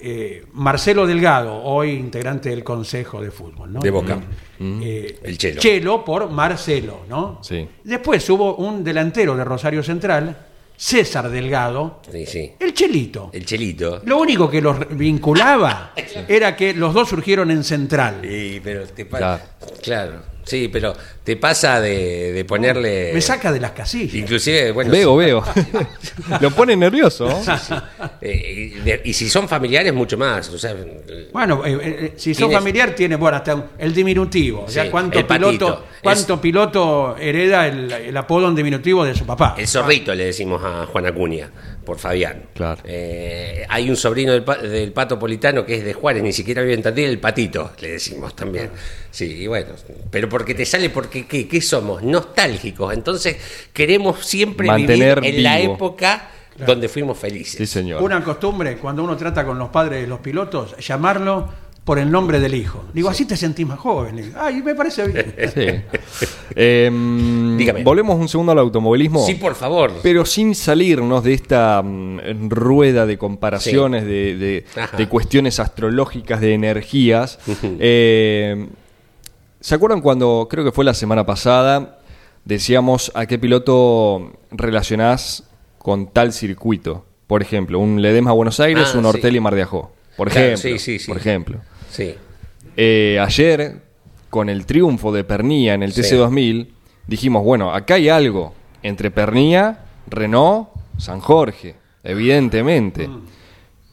[0.00, 3.80] eh, Marcelo Delgado, hoy integrante del Consejo de Fútbol, ¿no?
[3.80, 4.18] De Boca.
[4.58, 5.60] Eh, El Chelo.
[5.60, 7.38] Chelo por Marcelo, ¿no?
[7.42, 7.68] Sí.
[7.84, 10.46] Después hubo un delantero de Rosario Central,
[10.82, 12.52] César Delgado, Sí, sí.
[12.58, 13.28] el Chelito.
[13.34, 14.00] El Chelito.
[14.06, 15.92] Lo único que los vinculaba
[16.26, 18.20] era que los dos surgieron en Central.
[18.22, 19.42] Sí, pero te Claro.
[19.60, 19.76] pasa.
[19.82, 20.22] Claro.
[20.44, 23.10] Sí, pero te pasa de, de ponerle.
[23.14, 24.14] Me saca de las casillas.
[24.14, 24.90] Inclusive, bueno.
[24.90, 25.44] Veo, veo.
[26.40, 27.28] Lo pone nervioso.
[28.20, 30.48] Eh, y, de- y si son familiares, mucho más.
[30.48, 30.74] O sea,
[31.32, 34.64] Bueno, eh, eh, si Tienes- familiar, tiene bueno, hasta el diminutivo.
[34.64, 39.24] O sea, Sí, ¿cuánto, piloto, cuánto piloto hereda el, el apodo en diminutivo de su
[39.26, 39.54] papá?
[39.58, 41.50] el zorrito le decimos a Juan Acuña,
[41.84, 42.42] por Fabián.
[42.54, 42.80] Claro.
[42.84, 46.62] Eh, hay un sobrino del, pa- del pato politano que es de Juárez, ni siquiera
[46.62, 48.70] vive en Tandil, el patito, le decimos también.
[49.10, 49.68] Sí, y bueno,
[50.10, 52.02] pero porque te sale, porque ¿qué, qué somos?
[52.02, 52.92] Nostálgicos.
[52.94, 53.36] Entonces
[53.72, 56.30] queremos siempre Mantener vivir en la época
[56.66, 57.56] donde fuimos felices.
[57.56, 58.02] Sí, señor.
[58.02, 61.48] Una costumbre, cuando uno trata con los padres de los pilotos, llamarlo
[61.84, 62.84] por el nombre del hijo.
[62.94, 64.16] Digo, así te sentís más joven.
[64.16, 65.34] Digo, Ay, me parece bien.
[65.54, 66.26] Sí.
[66.56, 67.82] Em, Dígame.
[67.84, 69.24] Volvemos un segundo al automovilismo.
[69.26, 69.92] Sí, por favor.
[70.02, 74.64] Pero sin salirnos de esta mm, rueda de comparaciones, de, de-
[74.96, 77.38] de cuestiones astrológicas, de energías.
[77.62, 78.68] eh,
[79.60, 81.98] ¿Se acuerdan cuando, creo que fue la semana pasada,
[82.44, 85.44] decíamos a qué piloto relacionás
[85.78, 87.04] con tal circuito?
[87.26, 89.08] Por ejemplo, un Ledesma Buenos Aires, Ah, un sí.
[89.08, 89.92] Ortelli Mar de Ajó.
[90.20, 90.70] Por Claro, ejemplo.
[90.72, 91.06] sí, sí, sí.
[91.08, 91.60] Por ejemplo.
[91.90, 92.14] Sí.
[92.76, 93.76] Eh, ayer,
[94.28, 96.02] con el triunfo de Pernilla en el Sí.
[96.02, 96.66] TC2000,
[97.06, 98.52] dijimos, bueno, acá hay algo
[98.82, 99.78] entre Pernilla,
[100.08, 103.08] Renault, San Jorge, evidentemente.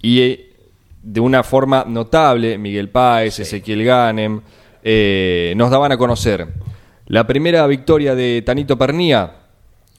[0.01, 0.53] Y eh,
[1.01, 4.41] de una forma notable, Miguel Páez, Ezequiel Ganem,
[4.83, 6.45] eh, nos daban a conocer
[7.05, 9.31] la primera victoria de Tanito Pernilla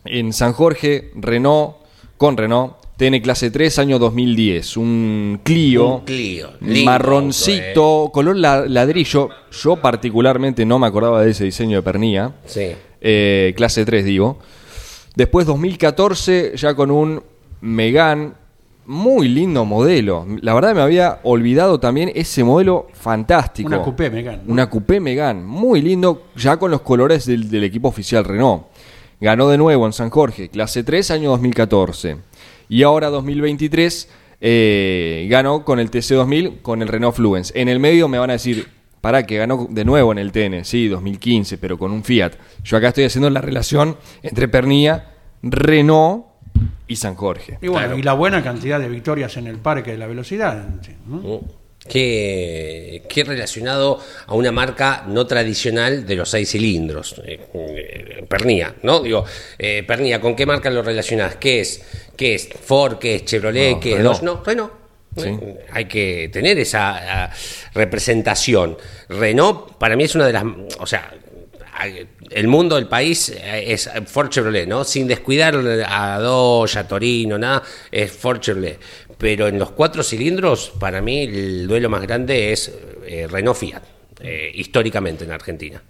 [0.05, 1.77] en San Jorge, Renault,
[2.19, 6.49] con Renault, TN clase 3, año 2010, un Clio, Un Clio,
[6.85, 9.29] marroncito, color la- ladrillo.
[9.53, 12.73] Yo particularmente no me acordaba de ese diseño de Pernilla, Sí.
[13.01, 14.39] eh, clase 3 digo.
[15.15, 17.23] Después 2014 ya con un
[17.61, 18.33] Megane,
[18.87, 20.27] muy lindo modelo.
[20.41, 23.69] La verdad me había olvidado también ese modelo fantástico.
[23.69, 24.53] Una coupé Megane, ¿no?
[24.53, 28.65] Una coupé Megane, muy lindo, ya con los colores del, del equipo oficial Renault.
[29.21, 32.17] Ganó de nuevo en San Jorge, clase 3, año 2014.
[32.69, 34.09] Y ahora 2023
[34.41, 37.59] eh, ganó con el TC2000, con el Renault Fluence.
[37.61, 38.69] En el medio me van a decir,
[39.01, 42.33] para que ganó de nuevo en el TN, sí, 2015, pero con un Fiat.
[42.65, 45.11] Yo acá estoy haciendo la relación entre Pernilla,
[45.43, 46.27] Renault
[46.87, 47.59] y San Jorge.
[47.63, 47.99] Y bueno, Claro.
[47.99, 50.69] y la buena cantidad de victorias en el parque de la velocidad.
[51.07, 51.17] ¿no?
[51.19, 51.41] Mm.
[51.89, 58.75] Que, que relacionado a una marca no tradicional de los seis cilindros, eh, eh, Pernía,
[58.83, 59.01] ¿no?
[59.01, 59.25] Digo,
[59.59, 61.37] eh, Pernía, ¿con qué marca lo relacionás?
[61.37, 61.83] ¿Qué es?
[62.17, 62.49] ¿Qué es?
[62.49, 62.99] ¿Ford?
[62.99, 63.25] ¿Qué es?
[63.25, 63.75] ¿Chevrolet?
[63.75, 63.97] No, ¿Qué es?
[63.99, 64.23] Renault.
[64.23, 64.73] No, Renault.
[65.17, 65.29] Sí.
[65.29, 67.31] Eh, Hay que tener esa ah,
[67.75, 68.77] representación.
[69.09, 70.45] Renault, para mí, es una de las.
[70.79, 71.13] O sea,
[72.31, 74.85] el mundo, el país eh, es Ford Chevrolet, ¿no?
[74.85, 75.55] Sin descuidar
[75.87, 78.79] a Dodge, a Torino, nada, es Ford Chevrolet.
[79.19, 82.73] Pero en los cuatro cilindros, para mí, el duelo más grande es
[83.07, 83.83] eh, Renault Fiat,
[84.21, 85.83] eh, históricamente en Argentina.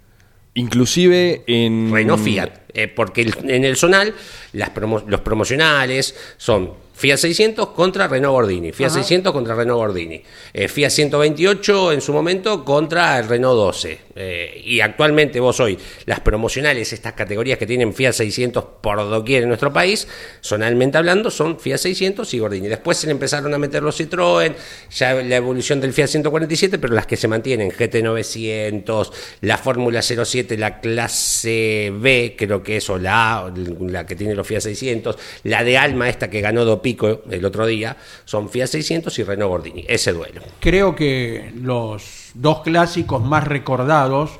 [0.55, 1.91] Inclusive en...
[1.93, 4.13] Renault Fiat, eh, porque el- en el zonal
[4.53, 10.21] las promo- los promocionales son Fiat 600 contra Renault Gordini, Fiat 600 contra Renault Gordini,
[10.51, 13.99] eh, Fiat 128 en su momento contra el Renault 12.
[14.21, 19.43] eh, y actualmente vos hoy, las promocionales, estas categorías que tienen Fiat 600 por doquier
[19.43, 20.09] en nuestro país,
[20.43, 22.67] zonalmente hablando, son Fiat 600 y Gordini.
[22.67, 24.53] Después se le empezaron a meter los Citroën,
[24.91, 30.57] ya la evolución del Fiat 147, pero las que se mantienen, GT900, la Fórmula 07,
[30.57, 35.17] la clase B, creo que es, o la A, la que tiene los Fiat 600,
[35.43, 39.23] la de Alma, esta que ganó Do Pico el otro día, son Fiat 600 y
[39.23, 39.85] Renault Gordini.
[39.87, 40.41] Ese duelo.
[40.59, 44.31] Creo que los dos clásicos más recordados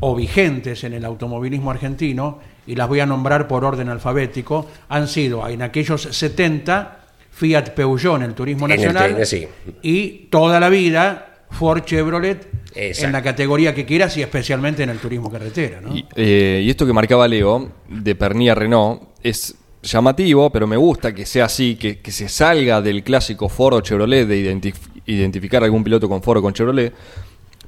[0.00, 5.06] o vigentes en el automovilismo argentino, y las voy a nombrar por orden alfabético, han
[5.06, 9.48] sido en aquellos 70 Fiat Peugeot en el turismo En el nacional TN, sí.
[9.82, 13.06] y toda la vida Ford Chevrolet Exacto.
[13.06, 15.80] en la categoría que quieras y especialmente en el turismo carretera.
[15.80, 15.94] ¿no?
[15.94, 21.14] Y, eh, y esto que marcaba Leo, de Pernilla Renault, es llamativo, pero me gusta
[21.14, 25.62] que sea así, que, que se salga del clásico Ford o Chevrolet de identif- identificar
[25.62, 26.92] algún piloto con Ford o con Chevrolet.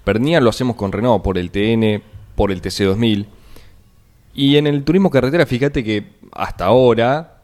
[0.02, 2.02] Pernilla lo hacemos con Renault por el TN,
[2.34, 3.26] por el TC2000.
[4.34, 7.38] Y en el turismo carretera, fíjate que hasta ahora,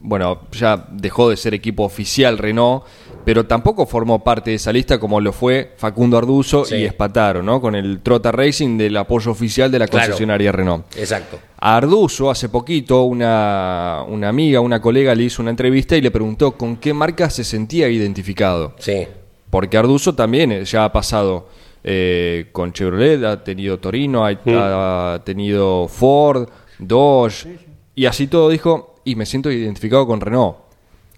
[0.00, 2.84] bueno, ya dejó de ser equipo oficial Renault,
[3.24, 6.76] pero tampoco formó parte de esa lista como lo fue Facundo Arduzo Sí.
[6.76, 7.60] y Espataro, ¿no?
[7.60, 10.06] Con el Trota Racing del apoyo oficial de la Claro.
[10.06, 10.84] concesionaria Renault.
[10.96, 11.38] Exacto.
[11.60, 16.10] A Arduzo, hace poquito, una, una amiga, una colega le hizo una entrevista y le
[16.10, 18.74] preguntó con qué marca se sentía identificado.
[18.78, 19.06] Sí.
[19.50, 21.48] Porque Arduzo también eh, ya ha pasado
[21.84, 27.46] eh, con Chevrolet, ha tenido Torino, ha, ha tenido Ford, Dodge,
[27.94, 30.56] y así todo dijo, y me siento identificado con Renault.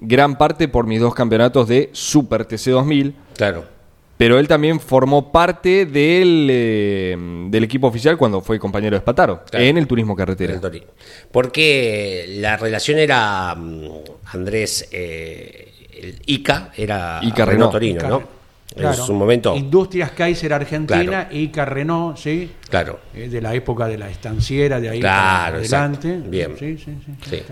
[0.00, 3.64] Gran parte por mis dos campeonatos de Super TC2000, Claro.
[4.16, 7.16] pero él también formó parte del, eh,
[7.50, 9.64] del equipo oficial cuando fue compañero de Espataro, Claro.
[9.64, 10.58] en el turismo carretera.
[11.30, 13.84] Porque la relación era mm,
[14.32, 17.98] Andrés eh, el Ica, era Ica Renault Renault.
[18.00, 18.40] Torino, ¿no?
[18.74, 18.96] Claro.
[19.00, 19.56] En su momento.
[19.56, 21.28] Industrias Kaiser Argentina Claro.
[21.36, 22.52] y Carrenó, ¿sí?
[22.68, 23.00] Claro.
[23.12, 26.08] Eh, de la época de la estanciera, de ahí Claro, para adelante.
[26.08, 26.30] exacto.
[26.30, 26.54] Bien.
[26.56, 26.96] Sí, sí,
[27.28, 27.42] sí.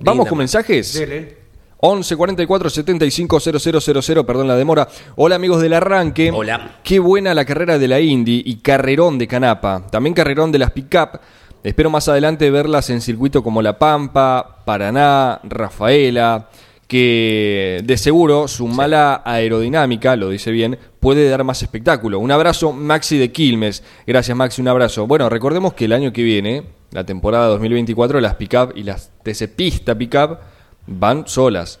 [0.00, 0.92] Vamos con mensajes.
[0.94, 1.43] Dele.
[1.86, 4.88] 11 44 75 000, perdón la demora.
[5.16, 6.30] Hola amigos del arranque.
[6.32, 6.78] Hola.
[6.82, 9.86] Qué buena la carrera de la Indy y carrerón de Canapa.
[9.90, 11.20] También carrerón de las pick-up.
[11.62, 16.48] Espero más adelante verlas en circuito como La Pampa, Paraná, Rafaela,
[16.88, 22.18] que de seguro su mala aerodinámica, lo dice bien, puede dar más espectáculo.
[22.18, 23.84] Un abrazo, Maxi de Quilmes.
[24.06, 25.06] Gracias, Maxi, un abrazo.
[25.06, 29.54] Bueno, recordemos que el año que viene, la temporada 2024, las pick-up y las TC
[29.54, 30.38] Pista pick-up
[30.86, 31.80] van solas.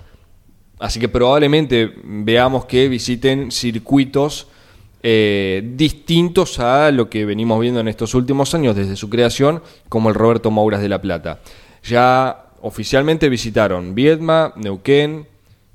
[0.78, 4.48] Así que probablemente veamos que visiten circuitos
[5.06, 10.08] eh, distintos a lo que venimos viendo en estos últimos años desde su creación, como
[10.08, 11.40] el Roberto Mouras de La Plata.
[11.82, 15.26] Ya oficialmente visitaron Viedma, Neuquén,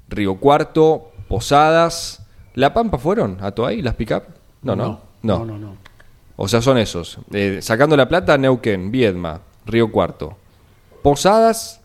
[0.09, 2.25] Río Cuarto, Posadas.
[2.55, 4.23] ¿La Pampa fueron a Toay, las pick-up?
[4.63, 5.77] No, no, no, no, no.
[6.35, 7.19] O sea, son esos.
[7.31, 10.37] Eh, sacando La Plata, Neuquén, Viedma, Río Cuarto.
[11.03, 11.78] Posadas,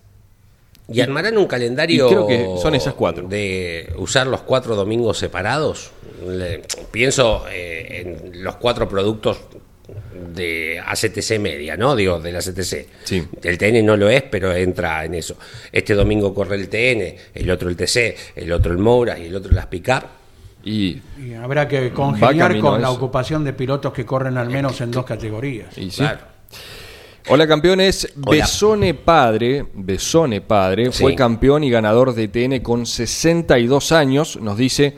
[0.88, 3.26] ¿Y armarán un calendario Y creo que son esas cuatro.
[3.26, 5.90] de usar los cuatro domingos separados?
[6.26, 9.38] Le- pienso eh, en los cuatro productos
[10.34, 11.94] de ACTC media, ¿no?
[11.96, 12.86] Digo, de la ACTC.
[13.04, 13.26] Sí.
[13.42, 15.36] El TN no lo es, pero entra en eso.
[15.72, 19.34] Este domingo corre el TN, el otro el TC, el otro el Moura y el
[19.36, 20.04] otro las Pickup.
[20.64, 24.90] y Y habrá que congeniar con la ocupación de pilotos que corren al menos en
[24.90, 25.76] dos categorías.
[25.78, 25.98] Y sí.
[25.98, 26.20] Claro.
[27.28, 28.42] Hola campeones, Hola.
[28.42, 31.02] Besone Padre, Besone Padre, Sí.
[31.02, 34.94] fue campeón y ganador de TN con 62 años, nos dice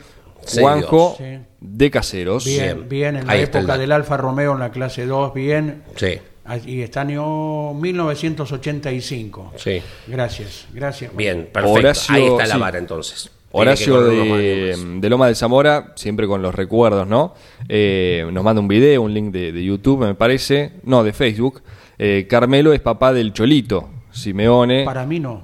[0.59, 1.23] Juanjo Sí.
[1.61, 2.45] de Caseros.
[2.45, 3.15] Bien, Bien.
[3.15, 5.83] en la Ahí época del Alfa Romeo en la clase 2, bien.
[5.95, 6.19] Sí,
[6.65, 9.53] Y está año 1985.
[9.57, 9.81] sí.
[10.07, 11.13] Gracias, gracias.
[11.15, 11.79] Bien, perfecto.
[11.79, 12.59] Horacio- Ahí está la sí.
[12.59, 13.29] vara entonces.
[13.61, 17.33] Horacio de, Loma de Zamora, siempre con los recuerdos, ¿no?
[17.67, 21.61] Eh, nos manda un video, un link de, de YouTube, me parece, no, de Facebook.
[21.99, 24.85] Eh, Carmelo es papá del Cholito, Simeone.
[24.85, 25.41] Para mí no.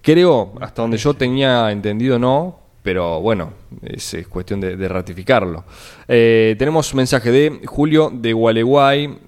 [0.00, 5.64] Creo, hasta donde yo tenía entendido, no, pero bueno, es, cuestión de, ratificarlo.
[6.06, 9.18] Eh, tenemos un mensaje de Julio de Gualeguay,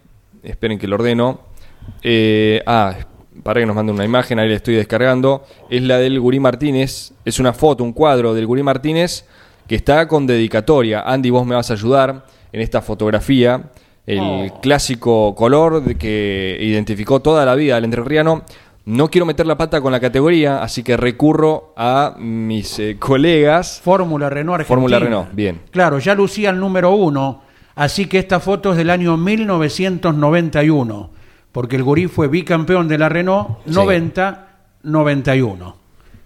[0.45, 1.41] esperen que lo ordeno.
[2.03, 2.95] Eh, ah,
[3.43, 5.45] para que nos mande una imagen, ahí le estoy descargando.
[5.71, 9.25] Es la del Gurí Martínez, es una foto, un cuadro del Gurí Martínez
[9.67, 11.03] que está con dedicatoria.
[11.03, 13.71] Andy, vos me vas a ayudar en esta fotografía.
[14.07, 14.61] El oh.
[14.63, 18.45] clásico color de que identificó toda la vida al entrerriano
[18.89, 23.83] no quiero meter la pata con la categoría, así que recurro a mis eh, colegas.
[23.85, 24.75] Fórmula Renault Argentina.
[24.75, 25.61] Fórmula Renault, bien.
[25.71, 27.43] Claro, ya lucía el número uno,
[27.75, 31.11] así que esta foto es del año 1991,
[31.53, 35.75] porque el Gurí fue bicampeón de la Renault 90-91.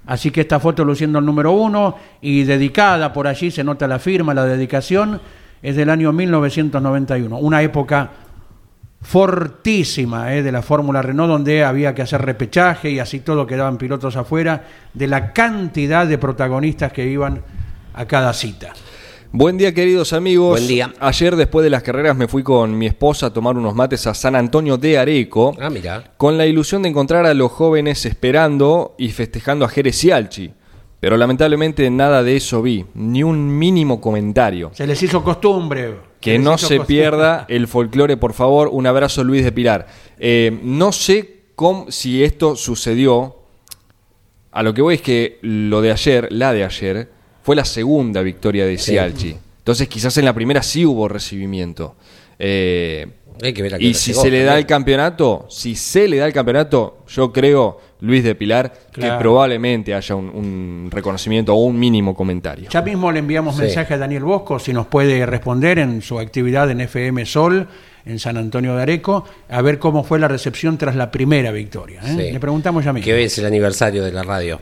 [0.06, 3.98] Así que esta foto luciendo el número uno y dedicada por allí, se nota la
[3.98, 5.20] firma, la dedicación,
[5.62, 8.10] es del año 1991, una época
[9.00, 13.78] fortísima eh, de la Fórmula Renault, donde había que hacer repechaje y así todo quedaban
[13.78, 17.42] pilotos afuera, de la cantidad de protagonistas que iban
[17.94, 18.72] a cada cita.
[19.34, 20.60] Buen día, queridos amigos.
[20.60, 20.92] Buen día.
[21.00, 24.12] Ayer, después de las carreras, me fui con mi esposa a tomar unos mates a
[24.12, 25.56] San Antonio de Areco.
[25.58, 26.12] Ah, mira.
[26.18, 30.52] Con la ilusión de encontrar a los jóvenes esperando y festejando a Jerez y Alchi.
[31.00, 34.70] Pero lamentablemente nada de eso vi, ni un mínimo comentario.
[34.74, 35.94] Se les hizo costumbre.
[36.20, 38.68] Que no se pierda el folclore, por favor.
[38.70, 39.86] Un abrazo, Luis de Pilar.
[40.18, 43.36] Eh, no sé cómo, si esto sucedió.
[44.50, 48.22] A lo que voy es que lo de ayer, la de ayer, fue la segunda
[48.22, 49.36] victoria de Cialchi.
[49.58, 51.96] Entonces quizás en la primera sí hubo recibimiento.
[52.38, 53.06] Eh,
[53.80, 57.80] y si se le da el campeonato, si se le da el campeonato, yo creo,
[58.00, 62.68] Luis de Pilar, que probablemente haya un, reconocimiento o un mínimo comentario.
[62.70, 66.70] Ya mismo le enviamos mensaje a Daniel Bosco, si nos puede responder en su actividad
[66.70, 67.66] en FM Sol,
[68.04, 72.00] en San Antonio de Areco, a ver cómo fue la recepción tras la primera victoria.
[72.04, 72.30] ¿eh?
[72.32, 73.04] Le preguntamos ya mismo.
[73.04, 74.60] Que hoy es el aniversario de la radio.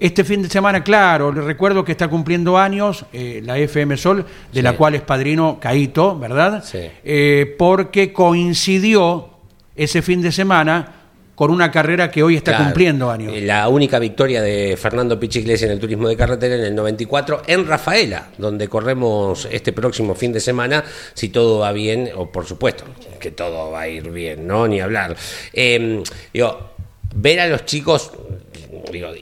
[0.00, 4.24] Este fin de semana, claro, le recuerdo que está cumpliendo años eh, la FM Sol,
[4.50, 6.64] de la cual es padrino Caito, ¿verdad?
[6.64, 6.78] Sí.
[7.04, 9.28] Eh, porque coincidió
[9.76, 11.00] ese fin de semana
[11.34, 13.34] con una carrera que hoy está cumpliendo años.
[13.42, 17.66] La única victoria de Fernando Pichigles en el turismo de carretera en el 94 en
[17.66, 20.82] Rafaela, donde corremos este próximo fin de semana,
[21.12, 22.84] si todo va bien, o por supuesto
[23.18, 24.66] que todo va a ir bien, ¿no?
[24.66, 25.14] Ni hablar.
[25.52, 26.70] Eh, digo,
[27.14, 28.12] ver a los chicos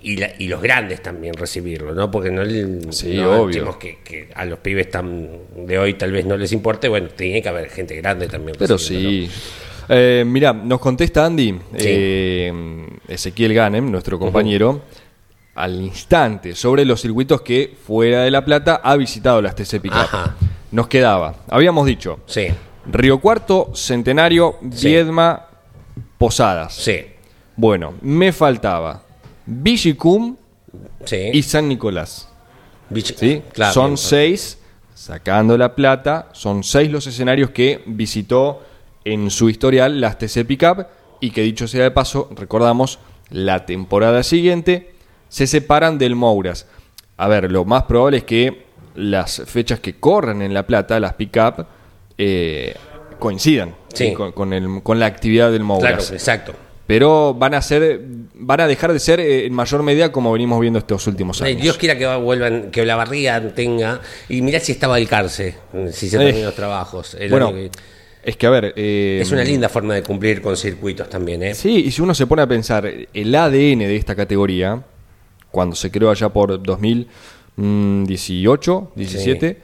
[0.03, 2.11] y, los grandes también recibirlo, ¿no?
[2.11, 2.45] Porque no,
[2.93, 3.19] sí,
[3.79, 5.29] que, a los pibes tan
[5.67, 8.57] de hoy tal vez no les importe, bueno, tiene que haber gente grande también.
[8.59, 9.29] Pero sí.
[9.89, 14.83] Eh, mira, nos contesta Andy, eh, Ezequiel Ganem, nuestro compañero,
[15.55, 20.09] al instante sobre los circuitos que fuera de La Plata ha visitado las TC Pickup.
[20.73, 22.49] Nos quedaba, habíamos dicho, sí.
[22.91, 25.47] Río Cuarto, Centenario, Viedma,
[26.19, 26.75] Posadas.
[26.75, 26.99] Sí.
[27.57, 29.03] Bueno, me faltaba
[29.49, 30.37] Vigicum
[31.33, 32.29] y San Nicolás.
[32.95, 33.43] ¿Sí?
[33.73, 34.59] son seis,
[34.95, 38.63] sacando la plata, son seis los escenarios que visitó
[39.05, 40.87] en su historial las TC Pickup
[41.21, 42.99] y que dicho sea de paso, recordamos,
[43.31, 44.93] la temporada siguiente
[45.29, 46.67] se separan del Mouras.
[47.17, 51.15] A ver, lo más probable es que las fechas que corren en La Plata, las
[51.15, 51.67] Pickup,
[52.19, 52.75] eh,
[53.19, 53.75] coincidan
[54.15, 56.07] con, con, la actividad del Mouras.
[56.07, 58.01] Claro, exacto pero van a ser
[58.33, 61.61] van a dejar de ser eh, en mayor medida como venimos viendo estos últimos años.
[61.61, 65.53] Dios quiera que vuelvan, que la barriga tenga y mirá si estaba el cárcel,
[65.93, 67.15] si se eh, terminan los trabajos.
[67.29, 67.53] bueno,
[68.23, 71.55] es que a ver, eh, es una linda forma de cumplir con circuitos también, ¿eh?
[71.55, 74.83] Sí, y si uno se pone a pensar el ADN de esta categoría
[75.51, 79.59] cuando se creó allá por 2018, 17,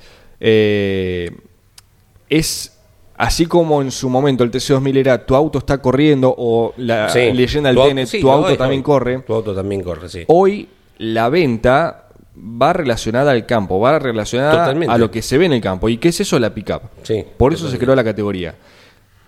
[2.29, 2.74] es
[3.17, 7.73] así como en su momento el TC2000 era tu auto está corriendo o la leyenda
[7.73, 9.21] del TN, tu auto también corre.
[9.21, 10.25] Tu auto también corre, sí.
[10.29, 15.53] Hoy la venta va relacionada al campo, va relacionada a lo que se ve en
[15.53, 15.89] el campo.
[15.89, 16.39] ¿Y qué es eso?
[16.39, 16.83] La pickup.
[17.03, 18.55] Sí, Por eso se creó la categoría.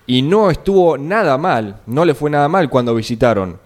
[0.06, 3.58] Y no estuvo nada mal, no le fue nada mal cuando visitaron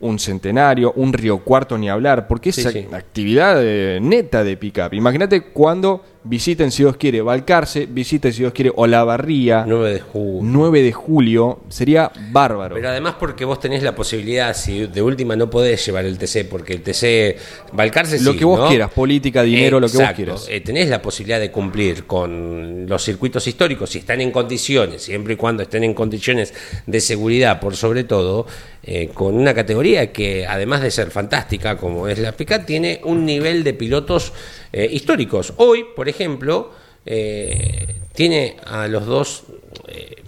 [0.00, 4.94] un centenario, un río cuarto ni hablar, porque es actividad eh, neta de pickup.
[4.94, 9.64] Imagínate cuando visiten, si Dios quiere, Balcarce, visiten, si Dios quiere, Olavarría.
[9.66, 10.40] 9 de julio.
[10.42, 12.74] 9 de julio, sería bárbaro.
[12.74, 16.48] Pero además porque vos tenés la posibilidad, si de última no podés llevar el TC,
[16.48, 20.46] porque el TC, Balcarce Lo que vos quieras, política, dinero, lo que vos quieras.
[20.48, 25.34] Eh, tenés la posibilidad de cumplir con los circuitos históricos, si están en condiciones, siempre
[25.34, 26.54] y cuando estén en condiciones
[26.86, 28.46] de seguridad, por sobre todo,
[28.84, 33.24] eh, con una categoría que además de ser fantástica, como es la PICA, tiene un
[33.24, 34.32] nivel de pilotos
[34.72, 35.52] eh, históricos.
[35.58, 36.70] Hoy, por ejemplo,
[37.04, 39.44] eh, tiene a los dos,
[39.88, 40.22] eh,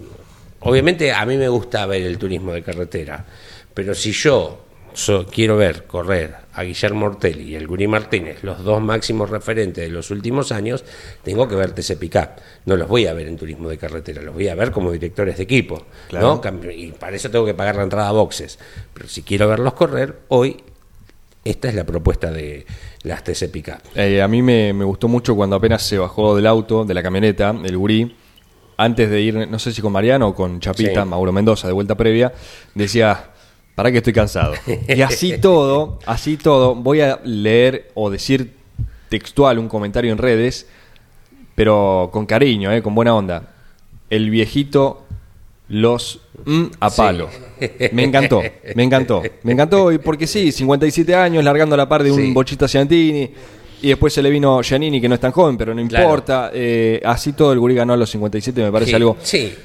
[0.59, 3.25] obviamente a mí me gusta ver el turismo de carretera,
[3.73, 4.61] pero si yo
[5.31, 9.91] quiero ver correr a Guillermo Ortelli y el Guri Martínez, los dos máximos referentes de
[9.91, 10.85] los últimos años,
[11.23, 12.29] tengo que ver TC Pickup.
[12.65, 15.37] No los voy a ver en turismo de carretera, los voy a ver como directores
[15.37, 15.85] de equipo.
[16.13, 16.41] ¿no?
[16.71, 18.57] Y para eso tengo que pagar la entrada a boxes.
[18.93, 20.63] Pero si quiero verlos correr, hoy
[21.45, 22.65] esta es la propuesta de
[23.03, 23.77] las TC Pickup.
[23.95, 27.55] Eh, a mí me, gustó mucho cuando apenas se bajó del auto, de la camioneta,
[27.63, 28.15] el Gurí,
[28.77, 31.95] antes de ir, no sé si con Mariano o con Chapita, Mauro Mendoza, de vuelta
[31.95, 32.33] previa,
[32.73, 33.31] decía
[33.75, 34.53] para que estoy cansado.
[34.87, 38.55] Y así todo, así todo, voy a leer o decir
[39.09, 40.67] textual un comentario en redes,
[41.53, 43.53] pero con cariño, eh, con buena onda.
[44.09, 45.04] El viejito
[45.67, 47.29] los mm, a palo.
[47.91, 48.41] Me encantó,
[48.75, 53.31] me encantó, me encantó, porque sí, 57 años, largando la par de un Bochita Ciantini,
[53.81, 56.51] y después se le vino Giannini, que no es tan joven, pero no importa.
[56.53, 59.17] Eh, así todo el Gurí ganó a los 57, me parece algo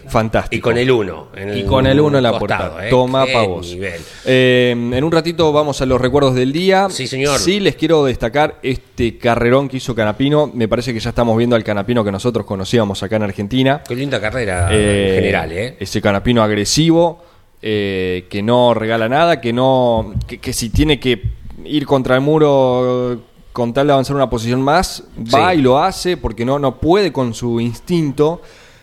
[0.08, 0.56] fantástico.
[0.56, 1.28] Y con el 1.
[1.54, 2.86] Y con el 1 en la portada.
[2.86, 2.90] ¿eh?
[2.90, 3.76] Toma pa' vos.
[4.24, 6.88] Eh, en un ratito vamos a los recuerdos del día.
[6.90, 7.38] Sí, señor.
[7.38, 10.50] Sí, les quiero destacar este carrerón que hizo Canapino.
[10.52, 13.82] Me parece que ya estamos viendo al Canapino que nosotros conocíamos acá en Argentina.
[13.86, 15.76] Qué linda carrera en general, ¿eh?
[15.80, 17.22] Ese Canapino agresivo,
[17.60, 20.14] que no regala nada, que no.
[20.26, 23.29] que si tiene que ir contra el muro
[23.60, 25.04] con tal de avanzar una posición más,
[25.34, 28.40] va y lo hace porque no, no puede con su instinto.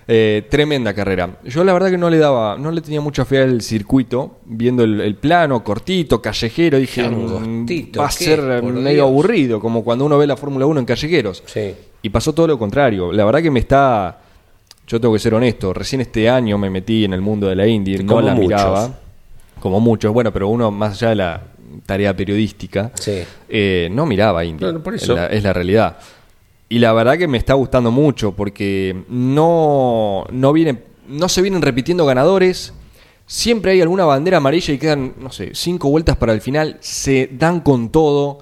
[0.08, 1.40] Eh, tremenda carrera.
[1.44, 4.84] Yo la verdad que no le daba, no le tenía mucha fe al circuito, viendo
[4.84, 7.66] el, plano cortito, callejero, dije, mm,
[8.00, 11.44] va a ser medio aburrido, como cuando uno ve la Fórmula 1 en callejeros.
[12.04, 13.12] Y pasó todo lo contrario.
[13.12, 14.20] La verdad que me está,
[14.88, 17.68] yo tengo que ser honesto, recién este año me metí en el mundo de la
[17.68, 18.92] Indy, no la miraba,
[19.60, 21.44] como muchos, bueno, pero uno más allá de la,
[21.86, 22.92] tarea periodística,
[23.50, 24.70] eh, no miraba India.
[25.30, 25.98] Es, la, realidad.
[26.70, 31.62] Y la verdad que me está gustando mucho porque no, no, vienen, no se vienen
[31.62, 32.74] repitiendo ganadores.
[33.26, 36.78] Siempre hay alguna bandera amarilla y quedan, no sé, cinco vueltas para el final.
[36.80, 38.40] Se dan con todo.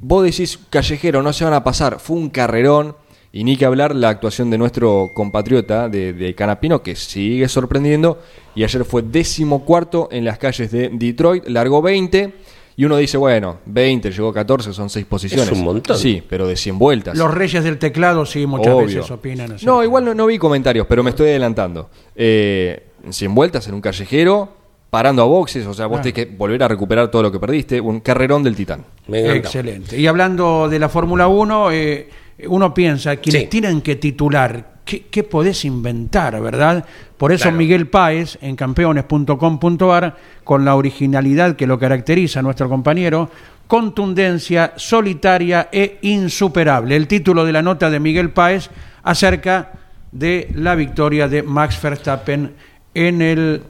[0.00, 1.98] Vos decís, callejero, no se van a pasar.
[2.00, 2.96] Fue un carrerón.
[3.30, 8.18] Y ni que hablar la actuación de nuestro compatriota de, de, Canapino, que sigue sorprendiendo.
[8.54, 12.32] Y ayer fue décimo cuarto en las calles de Detroit, largó 20.
[12.78, 15.48] Y uno dice, bueno, 20, llegó 14, son 6 posiciones.
[15.48, 15.98] Es un montón.
[15.98, 17.18] Sí, pero de 100 vueltas.
[17.18, 19.66] Los reyes del teclado sí muchas veces opinan así.
[19.66, 21.90] No, igual no, vi comentarios, pero me estoy adelantando.
[22.14, 24.48] Eh, 100 vueltas en un callejero,
[24.90, 27.80] parando a boxes, o sea, vos tenés que volver a recuperar todo lo que perdiste.
[27.80, 28.84] Un carrerón del titán.
[29.08, 29.98] Excelente.
[29.98, 32.08] Y hablando de la Fórmula 1, eh,
[32.46, 36.84] uno piensa, quienes tienen que titular, ¿qué, podés inventar, verdad?
[37.16, 43.30] Por eso Miguel Páez, en campeones.com.ar, con la originalidad que lo caracteriza a nuestro compañero,
[43.66, 46.96] contundencia solitaria e insuperable.
[46.96, 48.70] El título de la nota de Miguel Páez
[49.02, 49.72] acerca
[50.12, 52.52] de la victoria de Max Verstappen
[52.94, 53.62] en el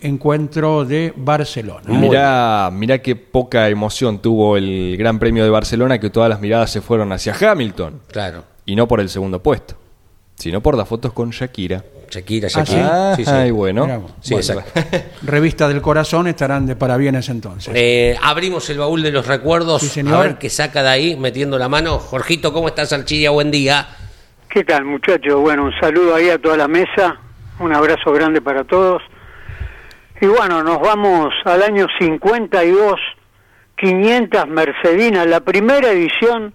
[0.00, 1.82] encuentro de Barcelona.
[1.88, 6.70] Mirá, mirá qué poca emoción tuvo el Gran Premio de Barcelona, que todas las miradas
[6.70, 8.00] se fueron hacia Hamilton.
[8.10, 8.44] Claro.
[8.66, 9.74] Y no por el segundo puesto,
[10.36, 11.84] sino por las fotos con Shakira.
[12.10, 13.16] Shakira, ah, Shakira.
[13.16, 13.24] sí?
[13.26, 14.06] Ay, bueno.
[14.20, 14.80] Sí, exacto.
[15.22, 17.72] Revista del Corazón estarán de parabienes entonces.
[17.76, 19.96] Eh, abrimos el baúl de los recuerdos.
[19.96, 21.98] A ver qué saca de ahí metiendo la mano.
[21.98, 23.30] Jorgito, ¿cómo estás, Archilla?
[23.30, 23.86] Buen día.
[24.48, 25.40] ¿Qué tal, muchachos?
[25.40, 27.16] Bueno, un saludo ahí a toda la mesa.
[27.60, 29.00] Un abrazo grande para todos.
[30.20, 33.00] Y bueno, nos vamos al año 52,
[33.76, 36.52] 500 Mercedinas, la primera edición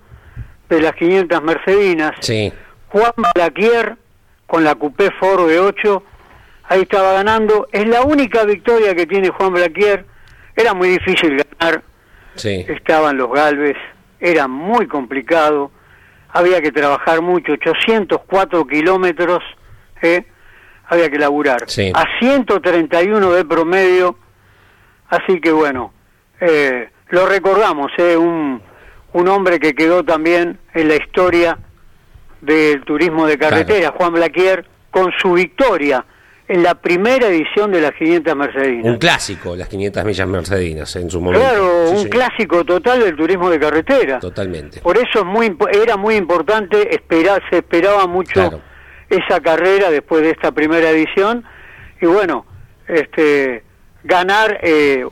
[0.70, 2.11] de las 500 Mercedinas.
[2.20, 2.53] Sí.
[2.89, 3.97] Juan Balaquier
[4.45, 6.03] con la Coupé Ford V8,
[6.66, 7.68] ahí estaba ganando.
[7.72, 10.05] Es la única victoria que tiene Juan Blaquier.
[10.55, 11.82] Era muy difícil ganar.
[12.36, 12.66] Sí.
[12.68, 13.78] Estaban los Galves,
[14.20, 15.72] era muy complicado.
[16.30, 19.43] Había que trabajar mucho, 804 kilómetros.
[20.03, 20.26] ¿eh?
[20.88, 21.63] Había que laburar.
[21.93, 24.17] A 131 de promedio,
[25.09, 25.93] así que bueno,
[26.39, 28.61] eh, lo recordamos, eh, un,
[29.13, 31.57] un hombre que quedó también en la historia
[32.41, 36.05] del turismo de carretera, Juan Blaquier, con su victoria
[36.47, 38.86] en la primera edición de las 500 Mercedinas.
[38.86, 41.43] Un clásico, las 500 millas Mercedinas en su momento.
[41.43, 44.19] Claro, un clásico total del turismo de carretera.
[44.19, 44.79] Totalmente.
[44.81, 48.61] Por eso es muy, era muy importante, esperar, se esperaba mucho
[49.09, 51.43] esa carrera después de esta primera edición
[52.01, 52.45] y bueno,
[52.87, 53.63] este
[54.03, 55.03] ganar eh,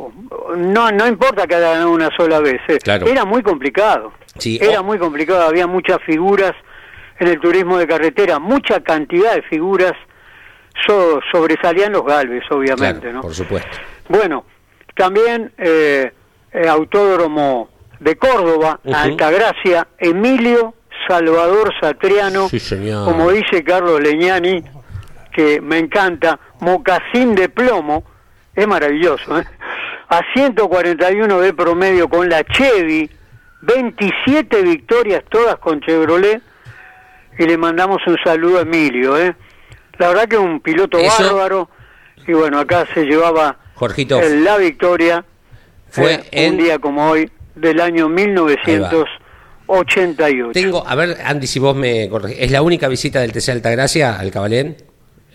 [0.57, 4.13] no no importa que haya ganado una sola vez, eh, era muy complicado.
[4.43, 6.53] era muy complicado, había muchas figuras
[7.19, 9.93] en el turismo de carretera, mucha cantidad de figuras
[11.31, 13.21] sobresalían los Galves, obviamente, ¿no?
[13.21, 13.77] Por supuesto.
[14.09, 14.43] Bueno,
[14.95, 16.11] también eh,
[16.67, 17.69] Autódromo
[17.99, 20.73] de Córdoba, Altagracia, Emilio
[21.08, 22.47] Salvador Satriano,
[23.06, 24.64] como dice Carlos Leñani,
[25.32, 28.04] que me encanta, mocasín de plomo,
[28.56, 29.39] es maravilloso.
[29.39, 29.45] ¿eh?
[30.14, 33.10] a 141 de promedio con la Chevy,
[33.62, 36.41] 27 victorias todas con Chevrolet
[37.39, 39.36] y le mandamos un saludo a Emilio, ¿eh?
[39.97, 41.70] La verdad que un piloto bárbaro
[42.28, 43.58] y bueno, acá se llevaba
[44.43, 45.26] la victoria
[45.89, 46.49] fue ¿eh?
[46.49, 48.08] un día como hoy del año
[49.74, 50.51] 1988.
[50.53, 54.19] Tengo, a ver, Andy, si vos me corregís, ¿es la única visita del TC Altagracia
[54.19, 54.78] al Cabalén?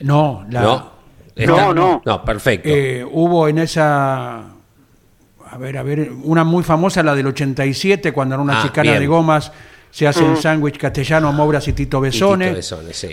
[0.00, 0.92] No, la, no.
[1.36, 2.02] No, no.
[2.04, 2.68] No, perfecto.
[2.68, 4.58] Eh, hubo en esa
[5.50, 8.98] a ver, a ver, una muy famosa, la del 87, cuando en una ah, chicana
[8.98, 9.50] de gomas
[9.90, 10.36] se hacen mm.
[10.36, 12.60] sándwich castellano, Mouras y Tito Besone.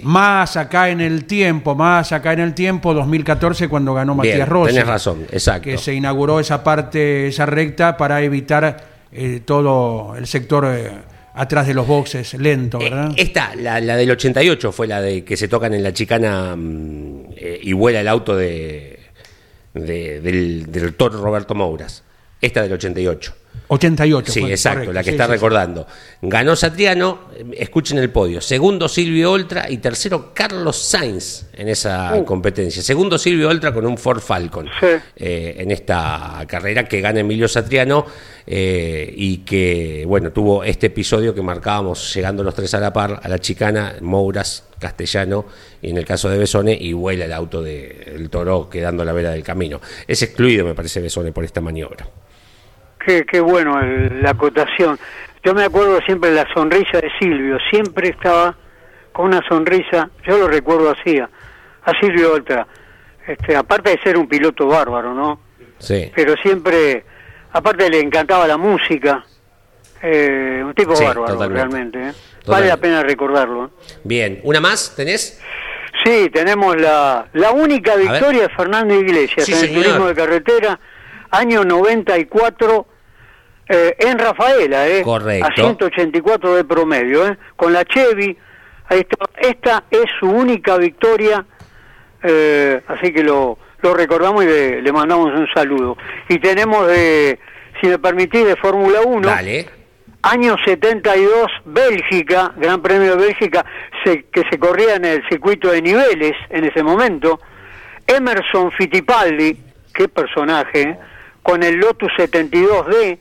[0.04, 4.74] Más acá en el tiempo, más acá en el tiempo, 2014, cuando ganó Matías Rossi.
[4.74, 5.64] Tienes razón, exacto.
[5.64, 10.92] Que se inauguró esa parte, esa recta, para evitar eh, todo el sector eh,
[11.36, 13.14] atrás de los boxes, lento, eh, ¿verdad?
[13.18, 17.74] esta, la, del 88, fue la de que se tocan en la chicana mm, y
[17.74, 19.00] vuela el auto de,
[19.74, 22.04] del, del doctor Roberto Mouras.
[22.42, 23.34] Esta del 88.
[23.68, 24.32] 88.
[24.32, 25.88] Sí, exacto, la que está recordando.
[26.22, 28.42] Ganó Satriano, escuchen el podio.
[28.42, 32.26] Segundo Silvio Oltra y tercero Carlos Sainz en esa uh.
[32.26, 32.82] competencia.
[32.82, 34.70] Segundo Silvio Oltra con un Ford Falcon
[35.16, 38.06] eh, en esta carrera que gana Emilio Satriano
[38.46, 43.20] eh, y que, bueno, tuvo este episodio que marcábamos llegando los tres a la par,
[43.24, 45.46] a la chicana, Mouras, Castellano
[45.82, 49.14] y en el caso de Besone y vuela el auto del toro quedando a la
[49.14, 49.82] vera del camino.
[50.08, 52.08] Es excluido, me parece, Besone por esta maniobra.
[53.06, 54.98] Qué, bueno la acotación.
[55.44, 58.58] Yo me acuerdo siempre de la sonrisa de Silvio, siempre estaba
[59.12, 61.30] con una sonrisa, yo lo recuerdo así, a,
[62.02, 62.68] Silvio otra
[63.28, 65.40] este, aparte de ser un piloto bárbaro, ¿no?
[65.78, 66.12] Sí.
[66.16, 67.06] Pero siempre,
[67.52, 69.24] aparte le encantaba la música,
[70.02, 72.12] eh, un tipo bárbaro realmente, ¿eh?
[72.48, 73.72] vale la pena recordarlo.
[74.04, 75.40] Bien, ¿una más tenés?
[76.04, 80.80] Sí, tenemos la, la única victoria de Fernando Iglesias en el turismo de carretera,
[81.32, 82.88] año 94
[83.68, 85.48] eh, en Rafaela, eh, Correcto.
[85.48, 88.38] a 184 de promedio, eh, con la Chevy.
[88.90, 91.44] Esta es su única victoria,
[92.22, 95.98] eh, así que lo, lo recordamos y le, mandamos un saludo.
[96.30, 97.40] Y tenemos, de,
[97.82, 99.28] si me permitís, de Fórmula 1.
[99.28, 99.70] Dale.
[100.22, 103.64] Año 72, Bélgica, Gran Premio de Bélgica,
[104.04, 107.40] que se corría en el circuito de niveles en ese momento.
[108.08, 109.58] Emerson Fittipaldi,
[109.94, 110.98] qué personaje,
[111.44, 113.20] con el Lotus 72D,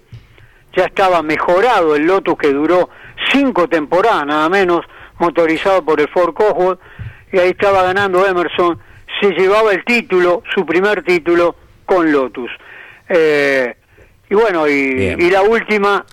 [0.76, 2.88] ya estaba mejorado el Lotus que duró
[3.32, 4.84] cinco temporadas nada menos,
[5.18, 6.80] motorizado por el Ford Cosworth,
[7.32, 8.78] y ahí estaba ganando Emerson,
[9.20, 12.50] se llevaba el título, su primer título, con Lotus.
[13.08, 13.74] Eh,
[14.30, 16.04] y bueno, y, la última,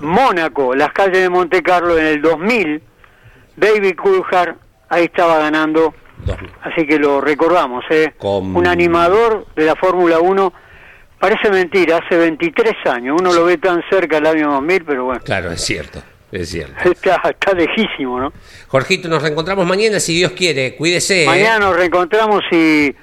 [0.00, 2.82] Mónaco, las calles de Monte Carlo en el 2000,
[3.56, 4.56] David Coulthard,
[4.88, 5.94] ahí estaba ganando,
[6.62, 8.14] así que lo recordamos, ¿eh?
[8.20, 10.52] un animador de la Fórmula 1
[11.18, 15.20] Parece mentira, hace 23 años, uno lo ve tan cerca el año 2000, pero bueno.
[15.24, 16.74] Claro, es cierto, es cierto.
[16.90, 18.32] Está, está lejísimo, ¿no?
[18.68, 21.24] Jorgito, nos reencontramos mañana si Dios quiere, cuídese.
[21.24, 21.26] ¿eh?
[21.26, 22.94] Mañana nos reencontramos y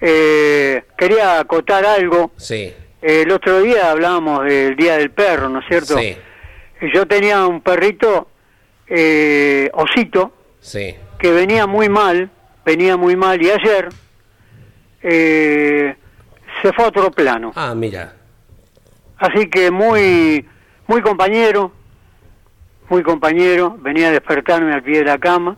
[0.00, 2.32] eh, quería acotar algo.
[2.36, 2.72] Sí.
[3.02, 5.98] el otro día hablábamos del Día del Perro, ¿no es cierto?
[5.98, 6.16] Sí.
[6.94, 8.28] Yo tenía un perrito,
[8.86, 10.94] eh, osito, sí.
[11.18, 12.30] que venía muy mal,
[12.64, 13.88] venía muy mal y ayer...
[15.02, 15.94] Eh,
[16.62, 17.52] se fue a otro plano.
[17.54, 18.14] Ah, mira.
[19.18, 20.46] Así que muy,
[20.86, 21.72] muy compañero,
[22.88, 25.56] muy compañero, venía a despertarme al pie de la cama,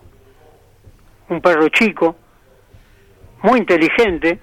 [1.29, 2.17] un perro chico,
[3.43, 4.41] muy inteligente,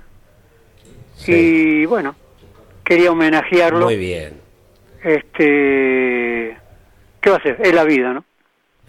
[1.27, 2.15] y bueno,
[2.83, 3.85] quería homenajearlo.
[3.85, 4.39] Muy bien.
[5.03, 6.57] Este,
[7.21, 7.57] ¿qué va a ser?
[7.61, 8.23] Es la vida, ¿no?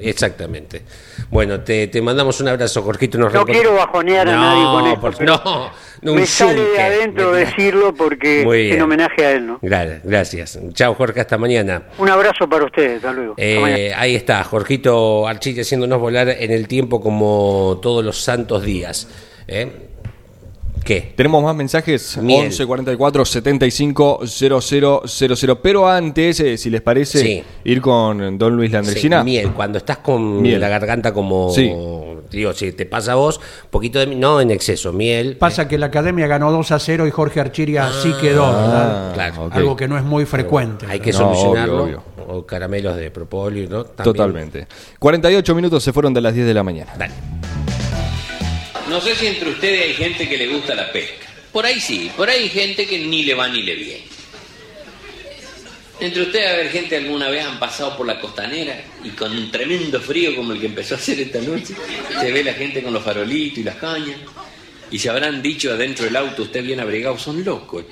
[0.03, 0.83] Exactamente.
[1.31, 3.19] Bueno, te, te mandamos un abrazo, Jorgito.
[3.19, 5.25] no quiero bajonear a nadie con esto.
[5.25, 5.71] no,
[6.03, 9.59] no, me sale de adentro decirlo porque en homenaje a él, ¿no?
[9.61, 10.59] Gracias.
[10.73, 11.85] Chao, Jorge, hasta mañana.
[11.99, 13.35] Un abrazo para ustedes, hasta luego.
[13.37, 19.09] Eh, ahí está, Jorgito Archite haciéndonos volar en el tiempo como todos los santos días.
[19.47, 19.90] ¿eh?
[20.85, 21.13] ¿Qué?
[21.15, 22.17] Tenemos más mensajes.
[22.17, 25.57] 11 44 75 0000.
[25.63, 29.23] Pero antes, eh, si les parece, ir con Don Luis Landresina.
[29.23, 29.53] miel.
[29.53, 31.53] Cuando estás con la garganta como.
[32.31, 34.07] Digo, si te pasa a vos, poquito de.
[34.07, 35.37] No en exceso, miel.
[35.37, 39.15] Pasa que la academia ganó 2 a 0 y Jorge Archiria así ah, quedó, ¿verdad?
[39.15, 39.49] Claro.
[39.51, 40.87] Algo que no es muy frecuente.
[40.89, 42.03] Hay que solucionarlo.
[42.29, 43.85] O caramelos de propóleo, ¿no?
[43.85, 44.67] Totalmente.
[44.99, 46.93] 48 minutos se fueron de las 10 de la mañana.
[46.97, 47.15] Dale.
[48.91, 51.29] No sé si entre ustedes hay gente que le gusta la pesca.
[51.53, 54.03] Por ahí sí, por ahí hay gente que ni le va ni le viene.
[56.01, 59.49] Entre ustedes a haber gente alguna vez han pasado por la costanera y con un
[59.53, 61.77] tremendo frío como el que empezó a hacer esta noche,
[62.21, 64.17] se ve la gente con los farolitos y las cañas
[64.91, 67.85] y se habrán dicho adentro del auto, usted bien abrigado, son locos.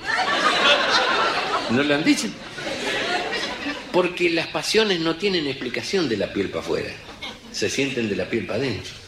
[1.70, 2.26] ¿No le han dicho?
[3.92, 6.90] Porque las pasiones no tienen explicación de la piel para afuera,
[7.52, 9.07] se sienten de la piel para adentro.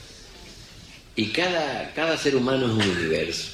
[1.17, 3.53] Y cada, cada ser humano es un universo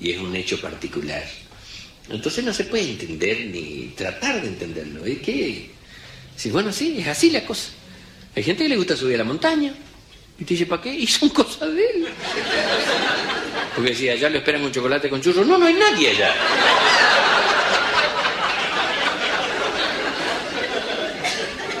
[0.00, 1.24] y es un hecho particular.
[2.10, 5.04] Entonces no se puede entender ni tratar de entenderlo.
[5.04, 5.70] Es que,
[6.36, 7.70] si bueno, sí, es así la cosa.
[8.34, 9.74] Hay gente que le gusta subir a la montaña.
[10.38, 10.94] Y te dice, ¿para qué?
[10.94, 12.06] Y son cosas de él.
[13.74, 16.34] Porque si allá le esperan un chocolate con churros, no, no hay nadie allá.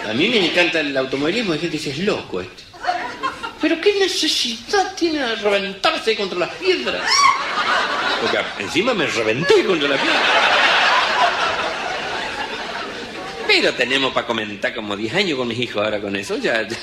[0.08, 2.62] A mí me encanta el automovilismo, hay gente que dice, es loco esto.
[3.60, 7.02] Pero qué necesidad tiene de reventarse contra las piedras.
[8.20, 10.22] Porque encima me reventé contra la piedra.
[13.46, 16.76] Pero tenemos para comentar como 10 años con mis hijos ahora con eso, ya, ya.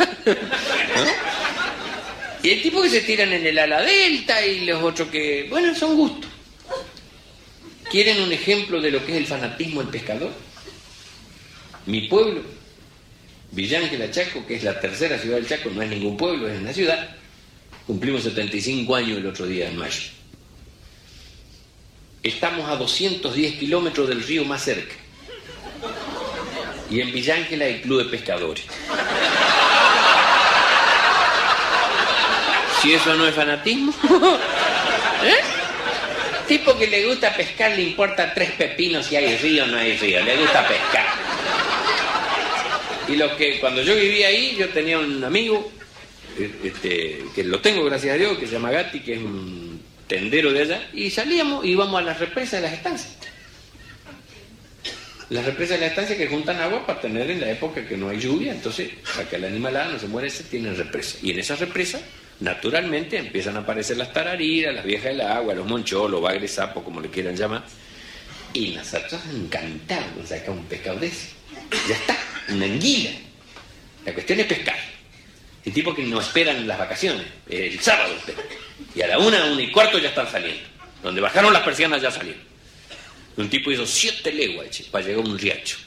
[2.44, 5.74] Y el tipo que se tiran en el ala delta y los otros que, bueno,
[5.74, 6.30] son gustos.
[7.90, 10.32] ¿Quieren un ejemplo de lo que es el fanatismo del pescador?
[11.86, 12.42] Mi pueblo,
[13.56, 16.74] Villángela Chaco, que es la tercera ciudad del Chaco, no es ningún pueblo, es una
[16.74, 17.10] ciudad.
[17.88, 20.01] Cumplimos 75 años el otro día, en mayo.
[22.22, 24.93] Estamos a 210 kilómetros del río más cerca.
[26.89, 28.66] Y en Villángela hay club de pescadores.
[32.82, 33.93] Si eso no es fanatismo.
[35.24, 35.36] ¿Eh?
[36.49, 39.95] Tipo que le gusta pescar le importa tres pepinos si hay río o no hay
[39.95, 40.22] río.
[40.24, 41.25] Le gusta pescar.
[43.08, 45.72] Y lo que cuando yo vivía ahí, yo tenía un amigo,
[46.64, 50.51] este, que lo tengo gracias a Dios, que se llama Gatti, que es un tendero
[50.51, 53.16] de allá, y salíamos y íbamos a las represas de las estancias.
[55.30, 58.10] Las represas de las estancias que juntan agua para tener en la época que no
[58.10, 61.24] hay lluvia, entonces, para que el animalada no se muere, se tienen represas.
[61.24, 62.01] Y en esas represas
[62.39, 67.01] naturalmente empiezan a aparecer las tarariras, las viejas del agua, los moncholos, bagres, sapos, como
[67.01, 67.64] le quieran llamar.
[68.53, 71.30] Y nosotros encantados de sacar un pescado de ese.
[71.89, 72.18] Ya está,
[72.50, 73.12] una anguila.
[74.06, 74.78] La cuestión es pescar.
[75.66, 78.14] El tipo que no esperan las vacaciones, el sábado
[78.93, 80.62] Y a la una, una y cuarto ya están saliendo.
[81.02, 82.41] Donde bajaron las persianas ya salieron.
[83.38, 85.78] Un tipo hizo siete leguas para llegar a un riacho.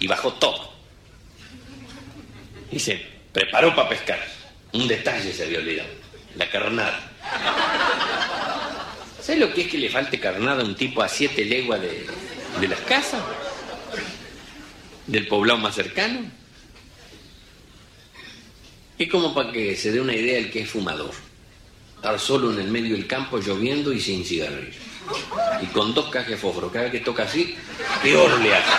[0.00, 0.74] Y bajó todo.
[2.70, 3.00] Y se
[3.32, 4.26] preparó para pescar.
[4.72, 5.88] Un detalle se había olvidado.
[6.34, 7.12] La carnada.
[9.22, 12.68] ¿Sabes lo que es que le falte carnada a un tipo a siete leguas de
[12.68, 13.22] las casas?
[15.06, 16.20] ¿Del poblado más cercano?
[18.98, 21.12] Es como para que se dé una idea del que es fumador.
[21.96, 24.78] Estar solo en el medio del campo lloviendo y sin cigarrillo.
[25.62, 26.70] Y con dos cajas de fósforo.
[26.70, 27.56] Cada vez que toca así,
[28.02, 28.70] peor le hace.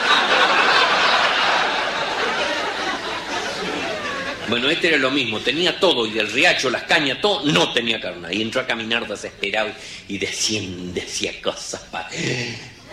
[4.49, 7.99] Bueno, este era lo mismo, tenía todo, y el riacho, las cañas, todo, no tenía
[7.99, 8.33] carne.
[8.33, 9.71] Y entró a caminar desesperado
[10.07, 10.61] y decía,
[10.93, 12.09] decía cosas para...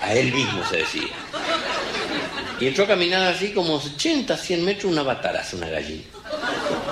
[0.01, 1.09] A él mismo se decía.
[2.61, 6.05] Y entró a caminar así como 80, 100 metros, una bataraza, una gallina.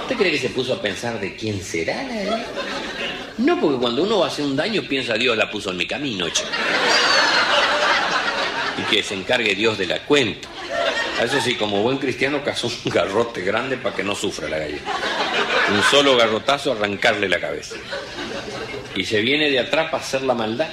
[0.03, 2.45] ¿Usted cree que se puso a pensar de quién será la gallina?
[3.39, 5.87] No, porque cuando uno va a hacer un daño piensa Dios la puso en mi
[5.87, 6.27] camino.
[8.79, 10.49] Y que se encargue Dios de la cuenta.
[11.23, 14.83] Eso sí, como buen cristiano cazó un garrote grande para que no sufra la gallina.
[15.73, 17.77] Un solo garrotazo, arrancarle la cabeza.
[18.97, 20.69] Y se viene de atrás para hacer la maldad.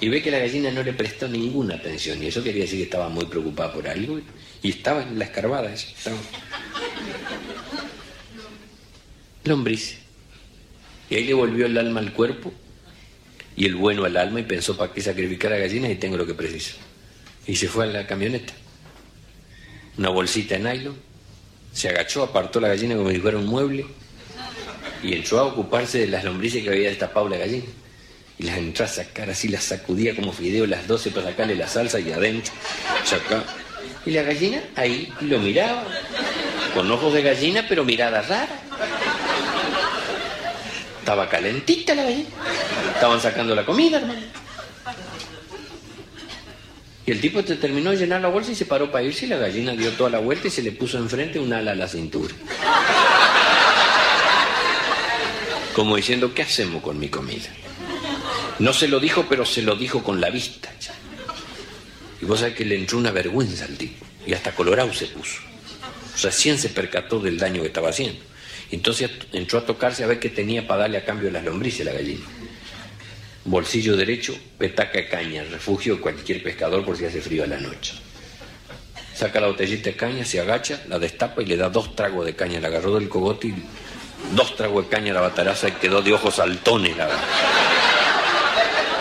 [0.00, 2.22] Y ve que la gallina no le prestó ninguna atención.
[2.22, 4.20] Y eso quería decir que estaba muy preocupada por algo.
[4.62, 5.72] Y estaba en la escarbada.
[5.72, 5.88] Eso,
[9.44, 9.98] Lombriz.
[11.10, 12.52] Y ahí le volvió el alma al cuerpo
[13.56, 16.26] y el bueno al alma y pensó para qué sacrificar a gallinas y tengo lo
[16.26, 16.76] que preciso.
[17.46, 18.54] Y se fue a la camioneta
[19.96, 20.96] una bolsita de nylon,
[21.72, 23.86] se agachó, apartó la gallina como si fuera un mueble
[25.02, 27.66] y entró a ocuparse de las lombrices que había destapado la gallina.
[28.38, 31.68] Y las entró a sacar así, las sacudía como fideo las doce para sacarle la
[31.68, 32.52] salsa y adentro,
[33.04, 33.44] saca.
[34.06, 35.84] Y la gallina ahí lo miraba,
[36.74, 38.60] con ojos de gallina, pero mirada rara.
[40.98, 42.28] Estaba calentita la gallina.
[42.94, 44.22] Estaban sacando la comida, hermano.
[47.06, 49.28] Y el tipo te terminó de llenar la bolsa y se paró para irse y
[49.28, 51.86] la gallina dio toda la vuelta y se le puso enfrente un ala a la
[51.86, 52.34] cintura.
[55.74, 57.48] Como diciendo, ¿qué hacemos con mi comida?
[58.58, 60.70] No se lo dijo, pero se lo dijo con la vista.
[62.20, 64.04] Y vos sabés que le entró una vergüenza al tipo.
[64.26, 65.40] Y hasta colorado se puso.
[66.22, 68.20] Recién se percató del daño que estaba haciendo.
[68.70, 71.92] Entonces entró a tocarse a ver qué tenía para darle a cambio las lombrices la
[71.92, 72.24] gallina
[73.44, 77.60] bolsillo derecho, petaca de caña, refugio de cualquier pescador por si hace frío a la
[77.60, 77.94] noche.
[79.14, 82.34] Saca la botellita de caña, se agacha, la destapa y le da dos tragos de
[82.34, 82.58] caña.
[82.60, 83.54] La agarró del cogote y
[84.34, 87.08] dos tragos de caña a la bataraza y quedó de ojos saltones la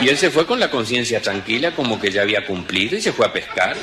[0.02, 3.14] Y él se fue con la conciencia tranquila, como que ya había cumplido, y se
[3.14, 3.76] fue a pescar.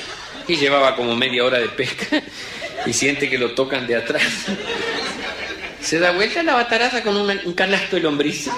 [0.46, 2.22] Y llevaba como media hora de pesca
[2.86, 4.22] y siente que lo tocan de atrás.
[5.80, 8.50] Se da vuelta la bataraza con un canasto de lombriz.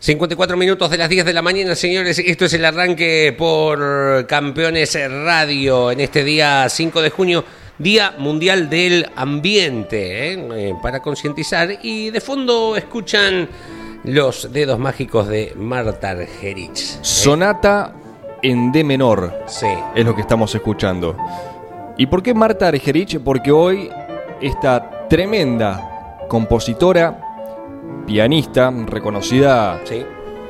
[0.00, 2.18] 54 minutos de las 10 de la mañana, señores.
[2.18, 7.44] Esto es el arranque por Campeones Radio en este día 5 de junio,
[7.76, 10.48] Día Mundial del Ambiente, ¿eh?
[10.54, 11.80] Eh, para concientizar.
[11.82, 13.46] Y de fondo escuchan
[14.04, 16.78] los dedos mágicos de Marta Argerich.
[16.78, 16.98] ¿eh?
[17.02, 17.92] Sonata
[18.40, 19.44] en D menor.
[19.48, 19.68] Sí.
[19.94, 21.14] Es lo que estamos escuchando.
[21.98, 23.20] ¿Y por qué Marta Argerich?
[23.20, 23.90] Porque hoy
[24.40, 27.29] esta tremenda compositora
[28.06, 29.80] pianista reconocida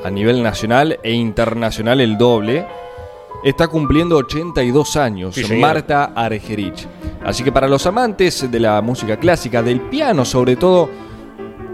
[0.04, 2.66] a nivel nacional e internacional el doble,
[3.44, 6.86] está cumpliendo 82 años, Marta Argerich.
[7.24, 10.88] Así que para los amantes de la música clásica, del piano sobre todo,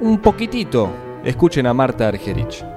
[0.00, 0.90] un poquitito,
[1.24, 2.75] escuchen a Marta Argerich.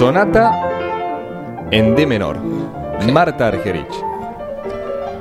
[0.00, 2.38] Sonata en D menor.
[3.12, 3.92] Marta Argerich.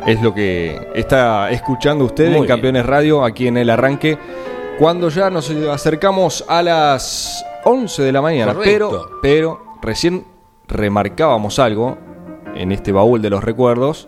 [0.08, 4.18] Es lo que está escuchando usted en Campeones Radio aquí en el arranque.
[4.80, 8.56] Cuando ya nos acercamos a las 11 de la mañana.
[8.64, 10.24] Pero, pero recién
[10.66, 11.98] remarcábamos algo
[12.56, 14.08] en este baúl de los recuerdos.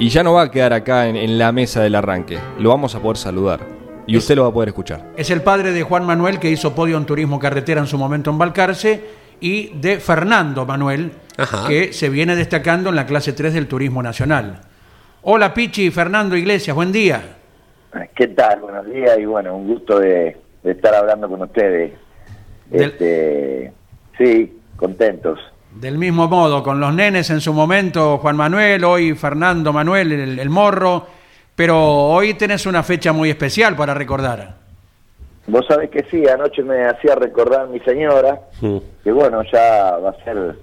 [0.00, 2.40] Y ya no va a quedar acá en, la mesa del arranque.
[2.58, 3.60] Lo vamos a poder saludar.
[4.04, 5.12] Y usted lo va a poder escuchar.
[5.16, 8.32] Es el padre de Juan Manuel que hizo podio en turismo carretera en su momento
[8.32, 11.12] en Balcarce y de Fernando Manuel,
[11.66, 14.60] que se viene destacando en la clase 3 del Turismo Nacional.
[15.22, 17.36] Hola Pichi, Fernando Iglesias, buen día.
[18.14, 18.60] ¿Qué tal?
[18.60, 21.92] Buenos días y bueno, un gusto de, estar hablando con ustedes.
[22.70, 23.72] Este,
[24.18, 25.38] sí, contentos.
[25.72, 30.38] Del mismo modo, con los nenes en su momento, Juan Manuel, hoy Fernando Manuel, el,
[30.38, 31.06] el morro,
[31.54, 34.65] pero hoy tenés una fecha muy especial para recordar.
[35.46, 38.40] Vos sabés que sí, anoche me hacía recordar mi señora,
[39.04, 40.56] que bueno, ya va a ser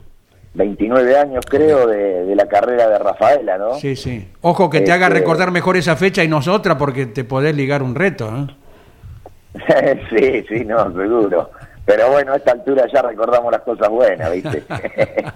[0.54, 3.76] 29 años creo de, la carrera de Rafaela, ¿no?
[3.76, 4.30] Sí, sí.
[4.42, 7.82] Ojo que te haga este, recordar mejor esa fecha y nosotras porque te podés ligar
[7.82, 10.00] un reto, ¿eh?
[10.10, 11.52] sí, sí, no, seguro.
[11.86, 14.64] Pero bueno, a esta altura ya recordamos las cosas buenas, ¿viste?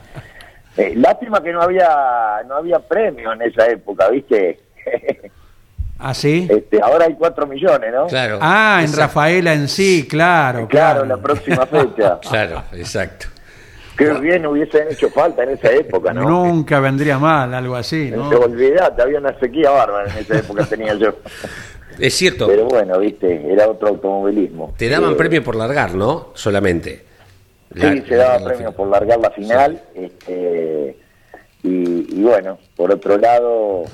[0.78, 4.60] Eh, lástima que no había no había premio en esa época, ¿viste?
[6.00, 6.48] ¿Ah, sí?
[6.50, 8.08] Este, ahora hay 4 millones, ¿no?
[8.08, 8.38] Claro.
[8.42, 10.68] Ah, en Rafaela en sí, claro.
[10.68, 12.20] Claro, la próxima fecha.
[12.30, 13.28] claro, exacto.
[13.98, 16.30] Qué bien hubiesen hecho falta en esa época, ¿no?
[16.30, 18.30] Nunca vendría mal algo así, ¿no?
[18.30, 21.16] Te olvidate, había una sequía bárbara en esa época tenía yo.
[21.98, 22.46] Es cierto.
[22.46, 24.76] Pero bueno, viste, era otro automovilismo.
[24.78, 26.28] Te daban eh, premio por largar, ¿no?
[26.36, 27.06] Solamente.
[27.74, 29.82] sí, se daba premio por largar la final.
[29.96, 30.96] Este,
[31.64, 33.86] y, y bueno, por otro lado,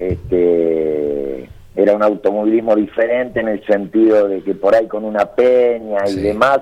[0.00, 5.98] este, era un automovilismo diferente en el sentido de que por ahí con una peña
[6.08, 6.60] y demás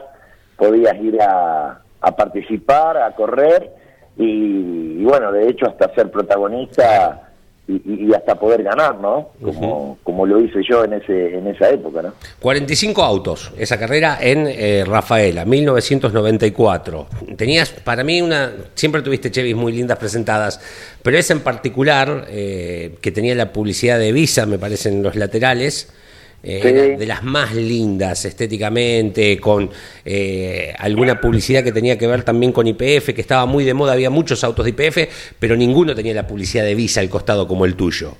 [0.56, 1.80] podías ir a,
[2.16, 3.70] participar, a correr
[4.16, 7.27] y, bueno, de hecho hasta ser protagonista
[7.68, 9.28] y, hasta poder ganar, ¿no?
[9.42, 12.14] Como, como lo hice yo en ese en esa época, ¿no?
[12.40, 17.06] 45 autos, esa carrera en eh, Rafaela, 1994.
[17.36, 20.60] Tenías, para mí, una siempre tuviste Chevys muy lindas presentadas,
[21.02, 25.14] pero esa en particular, eh, que tenía la publicidad de Visa, me parece, en los
[25.14, 25.92] laterales,
[26.42, 29.70] eh, de las más lindas estéticamente, con
[30.04, 33.92] eh, alguna publicidad que tenía que ver también con IPF, que estaba muy de moda,
[33.92, 37.64] había muchos autos de IPF, pero ninguno tenía la publicidad de Visa al costado como
[37.64, 38.12] el tuyo.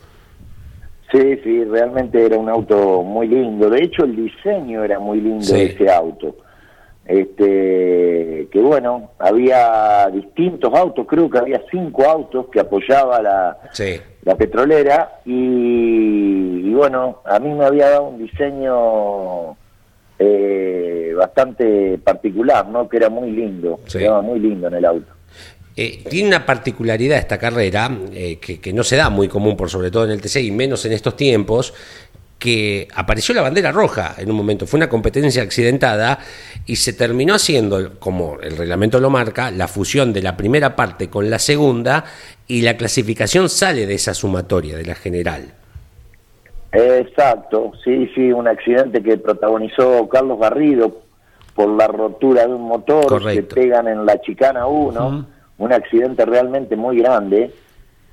[1.13, 3.71] Sí, sí, realmente era un auto muy lindo.
[3.71, 6.37] De hecho, el diseño era muy lindo de ese auto.
[7.07, 13.59] Este, que bueno, había distintos autos, creo que había cinco autos que apoyaba la,
[14.23, 19.57] la petrolera y, bueno, a mí me había dado un diseño
[20.19, 22.89] eh, bastante particular, ¿no?
[22.89, 25.13] Que era muy lindo, era muy lindo en el auto.
[25.81, 29.71] Eh, tiene una particularidad esta carrera eh, que, que, no se da muy común, por
[29.71, 31.73] sobre todo en el TC y menos en estos tiempos,
[32.39, 36.21] que apareció la bandera roja en un momento, fue una competencia accidentada
[36.67, 41.11] y se terminó haciendo, como el reglamento lo marca, la fusión de la primera parte
[41.11, 42.05] con la segunda
[42.47, 45.53] y la clasificación sale de esa sumatoria, de la general.
[46.71, 51.01] Exacto, sí, sí, un accidente que protagonizó Carlos Garrido
[51.55, 55.27] por la rotura de un motor, se pegan en la chicana 1,
[55.59, 57.51] un accidente realmente muy grande,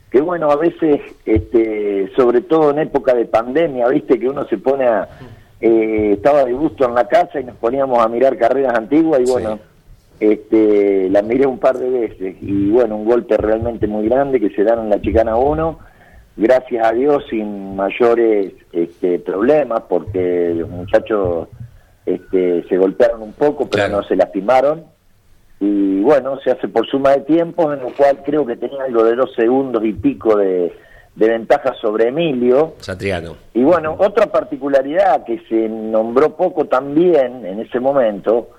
[0.09, 4.57] que bueno, a veces, este, sobre todo en época de pandemia, viste que uno se
[4.57, 5.07] pone a...
[5.61, 9.31] Eh, estaba de gusto en la casa y nos poníamos a mirar carreras antiguas y
[9.31, 9.57] bueno,
[10.19, 14.49] este, la miré un par de veces y bueno, un golpe realmente muy grande que
[14.49, 15.79] se dan en la chicana 1
[16.37, 21.47] gracias a Dios sin mayores este, problemas porque los muchachos
[22.05, 24.83] este, se golpearon un poco pero no se lastimaron
[25.66, 29.03] y bueno, se hace por suma de tiempos en lo cual creo que tenía algo
[29.03, 30.74] de dos segundos y pico de,
[31.16, 32.74] ventaja sobre Emilio.
[32.80, 33.36] Satriano.
[33.53, 38.49] Y bueno, otra particularidad que se nombró poco también en ese momento,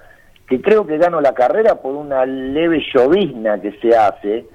[0.49, 4.47] que creo que ganó la carrera por una leve llovizna que se hace,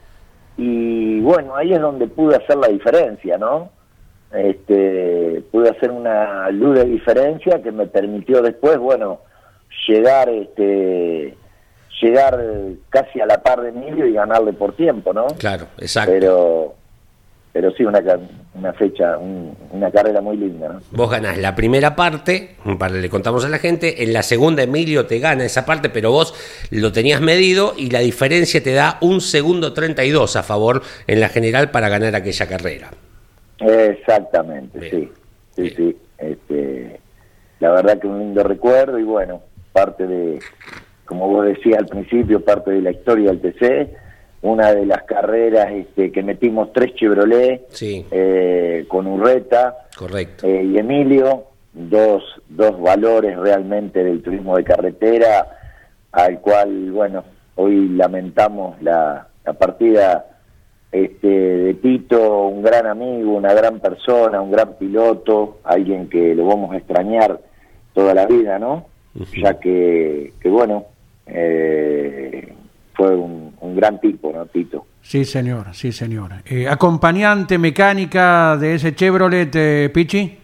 [0.57, 3.69] y bueno, ahí es donde pude hacer la diferencia, ¿no?
[4.33, 9.19] Este, pude hacer una luz de diferencia que me permitió después, bueno,
[9.87, 11.35] llegar, este,
[12.01, 12.39] llegar
[12.89, 15.27] casi a la par de Emilio y ganarle por tiempo, ¿no?
[15.37, 16.11] Claro, exacto.
[16.11, 16.75] Pero
[17.53, 18.01] pero sí una,
[18.53, 20.69] una fecha, una carrera muy linda.
[20.69, 20.79] ¿no?
[20.91, 25.05] Vos ganás la primera parte, para le contamos a la gente, en la segunda Emilio
[25.05, 26.33] te gana esa parte, pero vos
[26.71, 31.27] lo tenías medido y la diferencia te da un segundo 32 a favor en la
[31.27, 32.91] general para ganar aquella carrera.
[33.59, 35.11] Exactamente, sí,
[35.55, 35.97] sí, sí.
[36.17, 36.99] Este,
[37.59, 39.41] la verdad que un lindo recuerdo y bueno,
[39.73, 40.39] parte de,
[41.11, 43.89] como vos decías al principio, parte de la historia del TC
[44.43, 50.47] una de las carreras este, que metimos tres Chevrolet eh, con Urreta Correcto.
[50.47, 55.47] Eh, y Emilio, dos, dos valores realmente del turismo de carretera,
[56.13, 60.25] al cual, bueno, hoy lamentamos la, la partida
[60.93, 66.45] este, de Tito, un gran amigo, una gran persona, un gran piloto, alguien que lo
[66.45, 67.37] vamos a extrañar
[67.93, 68.85] toda la vida, ¿no?
[69.35, 70.85] Ya que, que bueno,
[71.31, 72.53] eh,
[72.93, 74.85] fue un, gran tipo, ¿no, Tito?
[75.01, 76.31] Sí, señor, sí, señor.
[76.45, 80.37] Eh, ¿Acompañante mecánica de ese Chevrolet, eh, Pichi?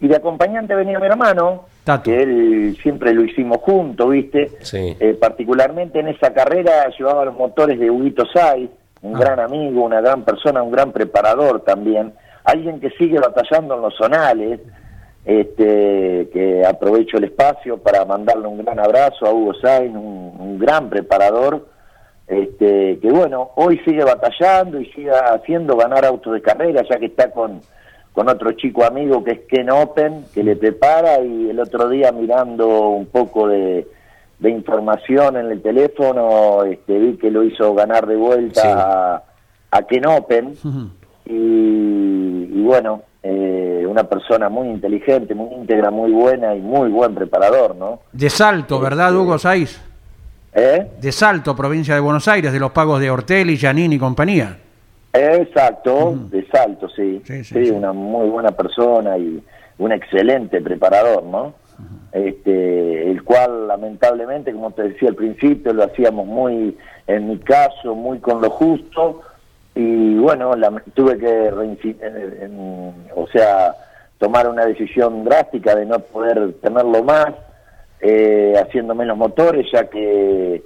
[0.00, 1.66] Y de acompañante venía mi hermano,
[2.02, 4.50] que él siempre lo hicimos juntos, ¿viste?
[4.60, 4.96] Sí.
[4.98, 8.70] Eh, particularmente en esa carrera llevaba los motores de Huguito Sai,
[9.02, 9.18] un ah.
[9.18, 13.94] gran amigo, una gran persona, un gran preparador también, alguien que sigue batallando en los
[13.96, 14.60] zonales,
[15.24, 20.90] este, que aprovecho el espacio para mandarle un gran abrazo a Hugo Sainz, un, gran
[20.90, 21.66] preparador,
[22.26, 27.06] este, que bueno, hoy sigue batallando y sigue haciendo ganar autos de carrera, ya que
[27.06, 27.60] está con,
[28.12, 32.12] con otro chico amigo que es Ken Open, que le prepara, y el otro día
[32.12, 33.86] mirando un poco de,
[34.42, 39.22] información en el teléfono, este, vi que lo hizo ganar de vuelta
[39.70, 40.54] a, Ken Open,
[41.30, 47.14] y, y bueno, eh, una persona muy inteligente, muy íntegra, muy buena y muy buen
[47.14, 48.00] preparador, ¿no?
[48.12, 49.80] De Salto, ¿verdad, este, Hugo Saiz?
[50.54, 50.90] ¿Eh?
[51.00, 54.56] De Salto, provincia de Buenos Aires, de los pagos de Ortelli, Giannini y compañía.
[55.12, 57.22] Exacto, de Salto, sí.
[57.24, 59.42] Sí, una muy buena persona y
[59.78, 61.54] un excelente preparador, ¿no?
[62.12, 66.76] este, el cual lamentablemente, como te decía al principio, lo hacíamos muy,
[67.06, 69.20] en mi caso, muy con lo justo,
[69.74, 70.52] y bueno,
[70.94, 71.50] tuve que,
[73.14, 73.74] o sea,
[74.18, 77.28] tomar una decisión drástica de no poder tenerlo más,
[78.00, 80.62] eh, haciendo menos motores, ya que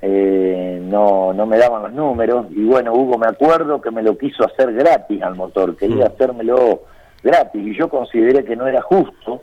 [0.00, 2.46] eh, no, no me daban los números.
[2.50, 6.08] Y bueno, Hugo, me acuerdo que me lo quiso hacer gratis al motor, quería mm.
[6.08, 6.82] hacérmelo
[7.22, 9.42] gratis, y yo consideré que no era justo.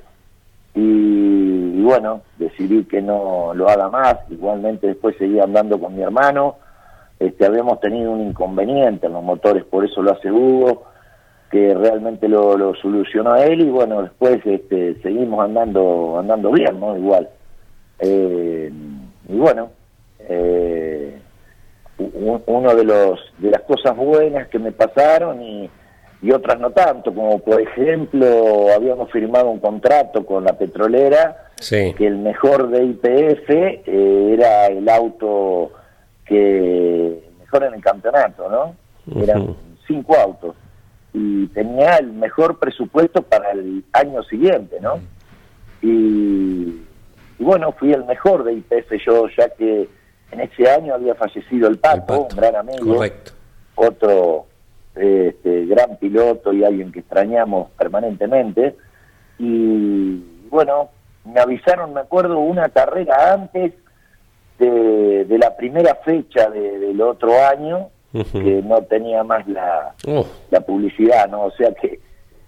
[0.75, 4.15] Y, y, bueno, decidí que no lo haga más.
[4.31, 6.55] Igualmente después seguí andando con mi hermano
[7.27, 10.83] este, habíamos tenido un inconveniente en los motores, por eso lo hace Hugo,
[11.49, 16.97] que realmente lo, solucionó a él y bueno, después este, seguimos andando andando bien, ¿no?
[16.97, 17.29] Igual.
[17.99, 18.71] Eh,
[19.29, 19.69] y bueno,
[20.19, 21.17] eh,
[21.97, 25.69] uno de los de las cosas buenas que me pasaron y,
[26.33, 28.25] otras no tanto, como por ejemplo
[28.73, 34.87] habíamos firmado un contrato con la petrolera que el mejor de IPF eh, era el
[34.87, 35.71] auto
[36.25, 38.75] que mejor en el campeonato, ¿no?
[39.21, 39.55] Eran
[39.87, 40.55] cinco autos
[41.13, 44.99] y tenía el mejor presupuesto para el año siguiente, ¿no?
[45.81, 46.81] Y,
[47.39, 49.87] bueno, fui el mejor de IPF yo, ya que
[50.31, 53.03] en ese año había fallecido el Paco, un gran amigo,
[53.75, 54.45] otro
[54.95, 58.75] este, gran piloto y alguien que extrañamos permanentemente.
[59.37, 60.89] Y bueno,
[61.25, 63.73] me avisaron, me acuerdo, una carrera antes
[64.59, 70.25] de, la primera fecha del otro año, que no tenía más la, oh.
[70.51, 71.45] la publicidad, ¿no?
[71.45, 71.99] O sea que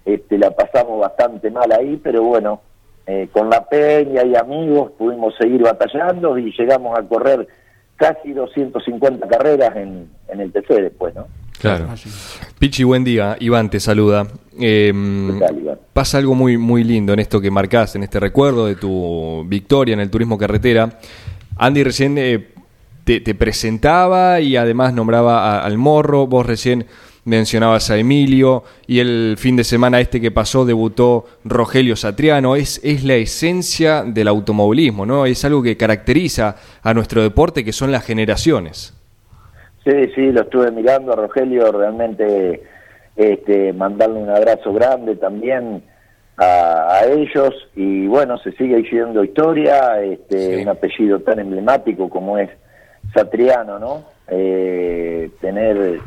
[0.06, 2.62] este, la pasamos bastante mal ahí, pero bueno,
[3.08, 7.48] eh, con la peña y amigos pudimos seguir batallando y llegamos a correr
[7.96, 11.26] casi 250 carreras en, en el TC después, ¿no?
[11.60, 11.88] Claro.
[12.60, 13.38] Pichi, buen día.
[13.40, 14.28] Iván te saluda.
[14.60, 15.40] Em,
[15.94, 19.94] pasa algo muy, muy lindo en esto que marcás, en este recuerdo de tu victoria
[19.94, 21.00] en el turismo carretera.
[21.58, 22.48] Andy recién eh,
[23.06, 26.28] te, presentaba y además nombraba al Morro.
[26.28, 26.86] Vos recién
[27.24, 32.56] mencionabas a Emilio y el fin de semana este que pasó debutó Rogelio Satriano.
[32.56, 35.26] Es, es la esencia del automovilismo, ¿no?
[35.26, 38.94] Es algo que caracteriza a nuestro deporte que son las generaciones.
[39.84, 42.64] Sí, sí, lo estuve mirando a Rogelio, realmente
[43.16, 45.84] este, mandarle un abrazo grande también
[46.38, 52.50] a, ellos y bueno, se sigue diciendo historia, este, un apellido tan emblemático como es
[53.14, 54.06] Satriano, ¿no?
[54.28, 56.00] Eh, tener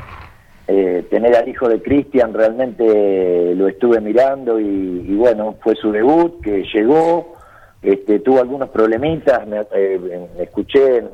[0.70, 6.42] eh, tener al hijo de Cristian realmente lo estuve mirando y, bueno, fue su debut
[6.42, 7.36] que llegó,
[7.80, 11.08] este, tuvo algunos problemitas, me, eh, escuché en,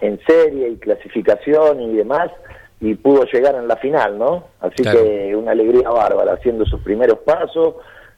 [0.00, 2.32] en, serie y clasificación y demás,
[2.80, 4.46] y pudo llegar en la final, ¿no?
[4.58, 7.76] Así que una alegría bárbara haciendo sus primeros pasos.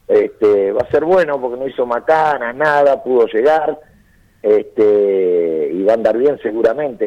[0.09, 3.79] Este, va a ser bueno porque no hizo macanas, nada, pudo llegar
[4.43, 7.07] este, y va a andar bien seguramente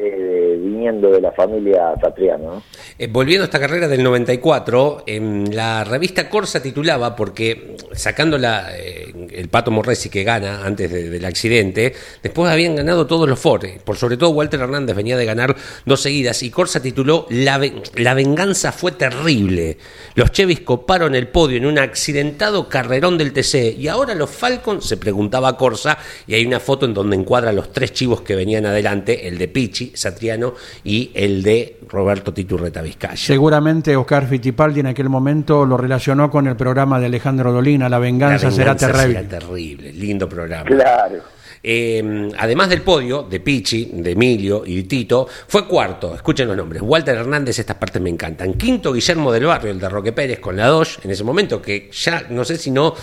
[0.55, 2.63] viniendo de la familia Satriano.
[2.97, 8.77] Eh, volviendo a esta carrera del 94, en la revista Corsa titulaba, porque sacando la,
[8.77, 9.04] eh,
[9.35, 13.97] el Pato Morresi que gana antes del accidente, después habían ganado todos los Ford, por
[13.97, 15.55] sobre todo Walter Hernández venía de ganar
[15.85, 17.61] dos seguidas, y Corsa tituló La,
[17.95, 19.77] la venganza fue terrible.
[20.15, 24.81] Los Chevys coparon el podio en un accidentado carrerón del TC, y ahora los Falcon,
[24.81, 28.65] se preguntaba Corsa, y hay una foto en donde encuadra los tres chivos que venían
[28.65, 33.17] adelante, el de Pichi, Satriano y el de Roberto Titurreta Vizcaya.
[33.17, 37.99] Seguramente Oscar Fittipaldi en aquel momento lo relacionó con el programa de Alejandro Dolina, La
[37.99, 39.24] venganza, será terrible.
[39.27, 40.65] Terrible, lindo programa.
[40.65, 41.35] Claro.
[41.67, 46.55] Em, además del podio de Pichi, de Emilio y de Tito, fue cuarto, escuchen los
[46.55, 48.53] nombres, Walter Hernández, estas partes me encantan.
[48.53, 51.89] Quinto, Guillermo del Barrio, el de Roque Pérez, con la Dodge, en ese momento, que
[51.91, 52.93] ya no sé si no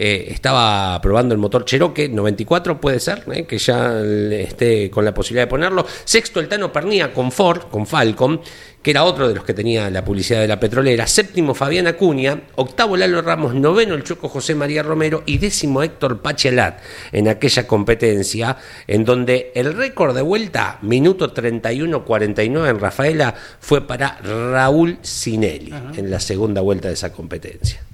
[0.00, 5.12] eh, estaba probando el motor Cherokee 94, puede ser, eh, que ya esté con la
[5.12, 5.84] posibilidad de ponerlo.
[6.04, 8.40] Sexto, el Tano Pernía con Ford, con Falcon,
[8.80, 11.08] que era otro de los que tenía la publicidad de la petrolera.
[11.08, 12.42] Séptimo, Fabián Acuña.
[12.54, 13.54] Octavo, Lalo Ramos.
[13.56, 15.24] Noveno, el Choco José María Romero.
[15.26, 16.78] Y décimo, Héctor Pachelat,
[17.10, 24.18] en aquella competencia, en donde el récord de vuelta, minuto 31-49 en Rafaela, fue para
[24.22, 27.87] Raúl Sinelli, en la segunda vuelta de esa competencia.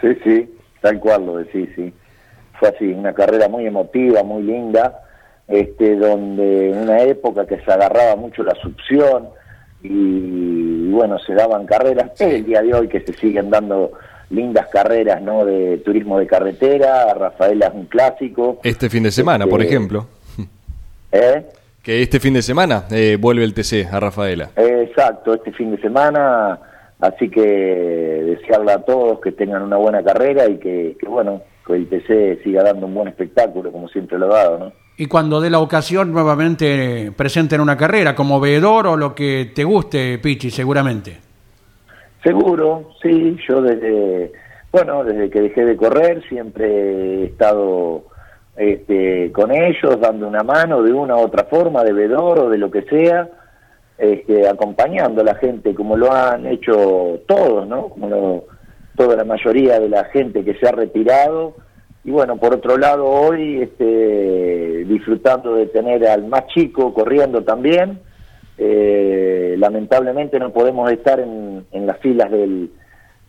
[0.00, 1.92] Sí, sí, tal cual lo decís, sí.
[2.58, 5.02] Fue así, una carrera muy emotiva, muy linda,
[5.48, 9.28] este, donde en una época que se agarraba mucho la succión
[9.82, 13.92] y, bueno, se daban carreras, el día de hoy que se siguen dando
[14.30, 15.44] lindas carreras ¿no?
[15.44, 18.60] de turismo de carretera, Rafaela es un clásico.
[18.62, 20.06] Este fin de semana, por este, ejemplo.
[21.12, 21.46] ¿Eh?
[21.82, 24.50] Que este fin de semana eh, vuelve el TC a Rafaela.
[24.56, 26.58] exacto, este fin de semana
[27.00, 31.88] Así que desearle a todos que tengan una buena carrera y que, bueno, que el
[31.88, 34.72] TC siga dando un buen espectáculo como siempre lo ha dado, ¿no?
[34.98, 39.62] Y cuando dé la ocasión nuevamente presenten una carrera como veedor o lo que te
[39.62, 41.18] guste, Pichi, seguramente.
[42.24, 44.32] Seguro, sí, yo desde,
[44.72, 48.04] bueno, desde que dejé de correr siempre he estado
[48.56, 52.56] este, con ellos, dando una mano de una u otra forma, de veedor o de
[52.56, 53.28] lo que sea
[53.98, 57.88] este, acompañando a la gente como lo han hecho todos, ¿no?
[57.88, 58.44] Como
[58.96, 61.54] toda la mayoría de la gente que se ha retirado.
[62.04, 68.00] Y bueno, por otro lado, hoy este, disfrutando de tener al más chico corriendo también.
[68.58, 72.70] Eh, lamentablemente no podemos estar en, en las filas del,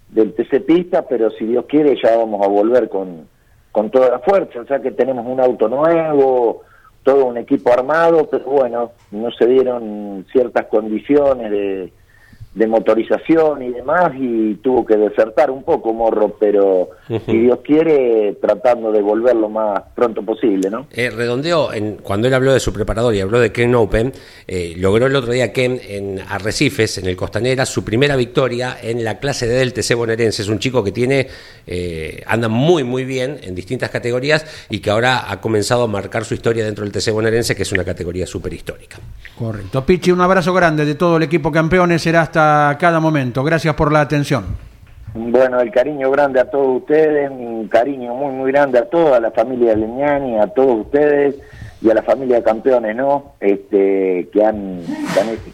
[0.09, 3.27] del TC Pista, pero si Dios quiere ya vamos a volver con,
[3.71, 4.61] con toda la fuerza.
[4.61, 6.63] O sea que tenemos un auto nuevo,
[7.07, 11.93] todo un equipo armado, pero bueno, no se dieron ciertas condiciones de,
[12.57, 18.35] de motorización y demás y tuvo que desertar un poco Morro, pero si Dios quiere,
[18.41, 20.87] tratando de volver lo más pronto posible, ¿no?
[20.91, 24.11] Eh, redondeo, en, cuando él habló de su preparador y habló de Ken Open,
[24.47, 29.03] eh, logró el otro día Ken en Arrecifes, en el Costanera, su primera victoria en
[29.03, 30.41] la clase D del TC bonaerense.
[30.41, 31.27] Es un chico que tiene,
[31.67, 36.25] eh, anda muy, muy bien en distintas categorías y que ahora ha comenzado a marcar
[36.25, 38.97] su historia dentro del TC bonaerense, que es una categoría súper histórica.
[39.37, 39.85] Correcto.
[39.85, 42.01] Pichi, un abrazo grande de todo el equipo campeones.
[42.01, 42.46] Será hasta
[42.79, 43.43] cada momento.
[43.43, 44.45] Gracias por la atención.
[45.13, 49.31] Bueno, el cariño grande a todos ustedes, un cariño muy, muy grande a toda la
[49.31, 51.35] familia Leñani, a todos ustedes,
[51.81, 53.33] y a la familia de campeones, ¿no?
[53.39, 54.81] Este, que han,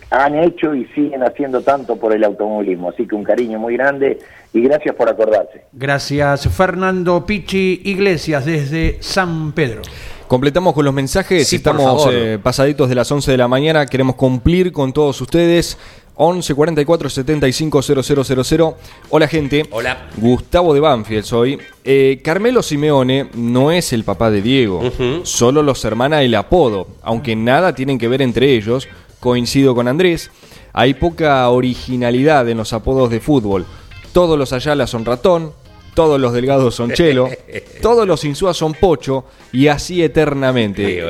[0.09, 2.89] han, hecho y siguen haciendo tanto por el automovilismo.
[2.89, 4.19] Así que un cariño muy grande
[4.53, 5.65] y gracias por acordarse.
[5.73, 9.81] Gracias, Fernando Pichi Iglesias, desde San Pedro.
[10.27, 14.71] Completamos con los mensajes, estamos eh, pasaditos de las 11 de la mañana, queremos cumplir
[14.71, 15.77] con todos ustedes.
[16.15, 18.75] 11 44 75 000.
[19.09, 19.63] Hola gente.
[19.71, 20.09] Hola.
[20.17, 21.59] Gustavo de Banfield soy.
[21.83, 24.81] Eh, Carmelo Simeone no es el papá de Diego,
[25.23, 28.87] solo los hermana el apodo, aunque nada tienen que ver entre ellos.
[29.19, 30.31] Coincido con Andrés.
[30.73, 33.65] Hay poca originalidad en los apodos de fútbol.
[34.11, 35.53] Todos los Ayala son ratón,
[35.93, 37.29] todos los delgados son chelo,
[37.81, 41.03] todos los insúas son pocho y así eternamente.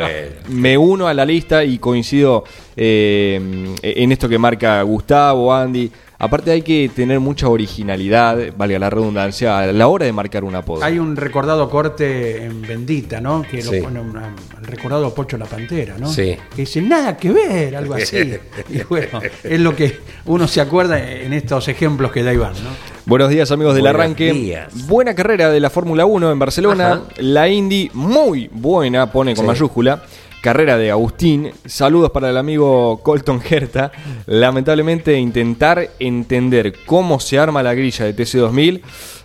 [0.49, 2.43] Me uno a la lista y coincido
[2.75, 5.91] eh, en esto que marca Gustavo, Andy.
[6.23, 10.55] Aparte hay que tener mucha originalidad, valga la redundancia, a la hora de marcar un
[10.55, 10.81] apodo.
[10.81, 13.41] Hay un recordado corte en Bendita, ¿no?
[13.41, 16.07] Que lo pone el recordado Pocho la Pantera, ¿no?
[16.07, 16.37] Sí.
[16.55, 18.15] Que dice, nada que ver, algo así.
[18.69, 22.69] y bueno, es lo que uno se acuerda en estos ejemplos que da Iván, ¿no?
[23.05, 24.63] Buenos días amigos del arranque.
[24.87, 27.01] Buena carrera de la Fórmula 1 en Barcelona.
[27.17, 30.01] La Indy muy buena, pone con mayúscula
[30.43, 31.53] carrera de Agustín.
[31.65, 33.93] Saludos para el amigo Colton Herta.
[34.25, 38.81] Lamentablemente intentar entender cómo se arma la grilla de TC2000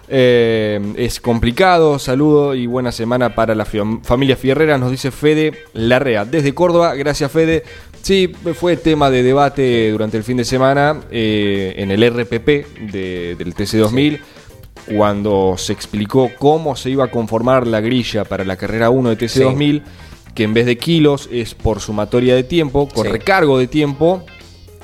[0.06, 1.98] eh, es complicado.
[1.98, 6.24] Saludo y buena semana para la familia Fierrera, nos dice Fede Larrea.
[6.24, 7.64] Desde Córdoba, gracias Fede.
[8.00, 12.46] Sí, fue tema de debate durante el fin de semana eh, en el RPP
[12.92, 14.20] del TC2000.
[14.96, 19.18] Cuando se explicó cómo se iba a conformar la grilla para la carrera 1 de
[19.18, 19.82] TC2000,
[20.38, 24.24] que en vez de kilos es por sumatoria de tiempo, con recargo de tiempo.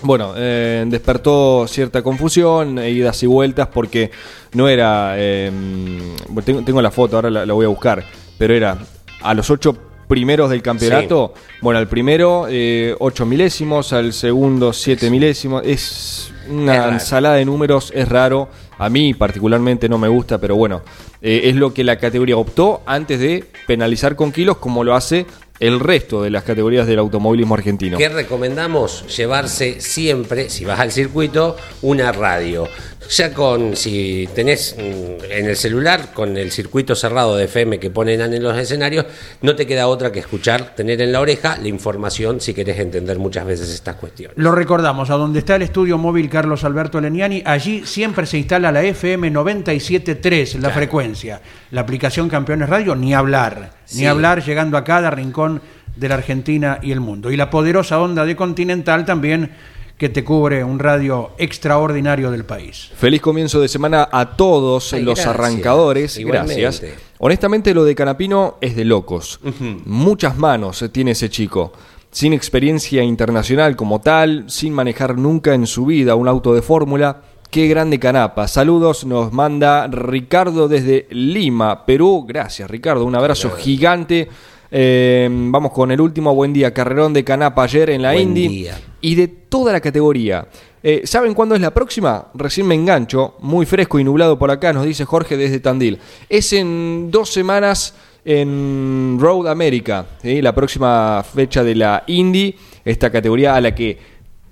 [0.03, 4.11] Bueno, eh, despertó cierta confusión, e idas y vueltas, porque
[4.53, 5.15] no era.
[5.17, 6.01] Em,
[6.45, 8.05] tengo, la foto, ahora la, voy a buscar,
[8.37, 8.79] pero era
[9.23, 9.79] a los ocho
[10.09, 11.35] primeros del campeonato.
[11.61, 15.63] Bueno, al primero 8 eh, milésimos, al segundo 7 milésimos.
[15.65, 18.49] Es una ensalada de números, es raro.
[18.77, 20.83] A mí particularmente no me gusta, pero bueno,
[21.23, 25.27] eh, es lo que la categoría optó antes de penalizar con kilos como lo hace
[25.61, 27.97] el resto de las categorías del automovilismo argentino.
[27.97, 29.17] ¿Qué recomendamos?
[29.17, 32.69] Llevarse siempre, si vas al circuito, una radio.
[33.11, 37.91] Ya con, si tenés mm, en el celular, con el circuito cerrado de FM que
[37.91, 39.07] ponen en los escenarios,
[39.43, 43.19] no te queda otra que escuchar, tener en la oreja la información si querés entender
[43.19, 44.37] muchas veces estas cuestiones.
[44.39, 48.73] Lo recordamos, a donde está el estudio móvil Carlos Alberto Leniani, allí siempre se instala
[48.73, 51.41] la FM 97.3, la frecuencia.
[51.71, 55.61] La aplicación Campeones Radio, ni hablar, ni hablar llegando a cada rincón
[55.97, 57.31] de la Argentina y el mundo.
[57.31, 59.51] Y la poderosa onda de Continental también
[59.99, 62.90] que te cubre un radio extraordinario del país.
[62.97, 66.18] Feliz comienzo de semana a todos los arrancadores.
[66.18, 66.82] Gracias.
[67.18, 69.40] Honestamente lo de Canapino es de locos.
[69.84, 71.72] Muchas manos tiene ese chico.
[72.11, 77.22] Sin experiencia internacional como tal, sin manejar nunca en su vida un auto de fórmula.
[77.51, 78.49] Qué grande canapa.
[78.49, 82.24] Saludos nos manda Ricardo desde Lima, Perú.
[82.26, 83.05] Gracias Ricardo.
[83.05, 84.28] Un abrazo gigante
[84.77, 88.66] eh, vamos con el último buen día, carrerón de Canapa ayer en la Indy.
[89.01, 90.49] Y de toda la categoría.
[90.83, 92.27] Eh, ¿Saben cuándo es la próxima?
[92.35, 96.01] Recién me engancho, muy fresco y nublado por acá, nos dice Jorge desde Tandil.
[96.29, 97.95] Es en dos semanas
[98.25, 103.97] en Road America, la próxima fecha de la Indy, esta categoría a la que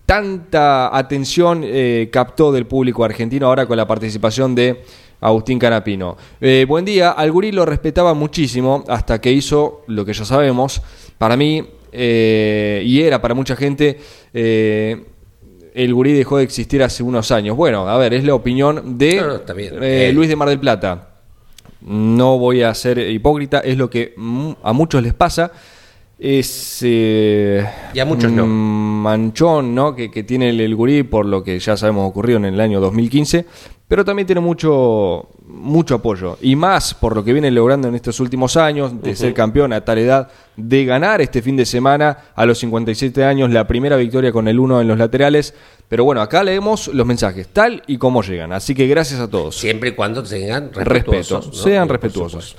[0.06, 4.84] tanta atención eh, captó del público argentino ahora con la participación de
[5.22, 6.16] Agustín Canapino.
[6.40, 10.82] Eh, buen día, al gurí lo respetaba muchísimo hasta que hizo lo que ya sabemos.
[11.16, 14.00] Para mí, eh, y era para mucha gente,
[14.34, 15.04] eh,
[15.74, 17.56] el gurí dejó de existir hace unos años.
[17.56, 21.08] Bueno, a ver, es la opinión de Luis de Mar del Plata.
[21.82, 24.14] No voy a ser hipócrita, es lo que
[24.62, 25.52] a muchos les pasa.
[26.18, 26.82] Es.
[26.82, 28.46] y a muchos no.
[28.46, 29.96] Manchón, ¿no?
[29.96, 33.46] Que, tiene el, el, gurí, por lo que ya sabemos ocurrió en el año 2015
[33.92, 36.38] pero también tiene mucho, mucho apoyo.
[36.40, 39.84] Y más por lo que viene logrando en estos últimos años, de ser campeón a
[39.84, 44.32] tal edad, de ganar este fin de semana a los 57 años la primera victoria
[44.32, 45.52] con el 1 en los laterales.
[45.90, 48.54] Pero bueno, acá leemos los mensajes tal y como llegan.
[48.54, 49.56] Así que gracias a todos.
[49.56, 51.42] Siempre y cuando tengan respeto.
[51.52, 52.56] Sean respetuosos.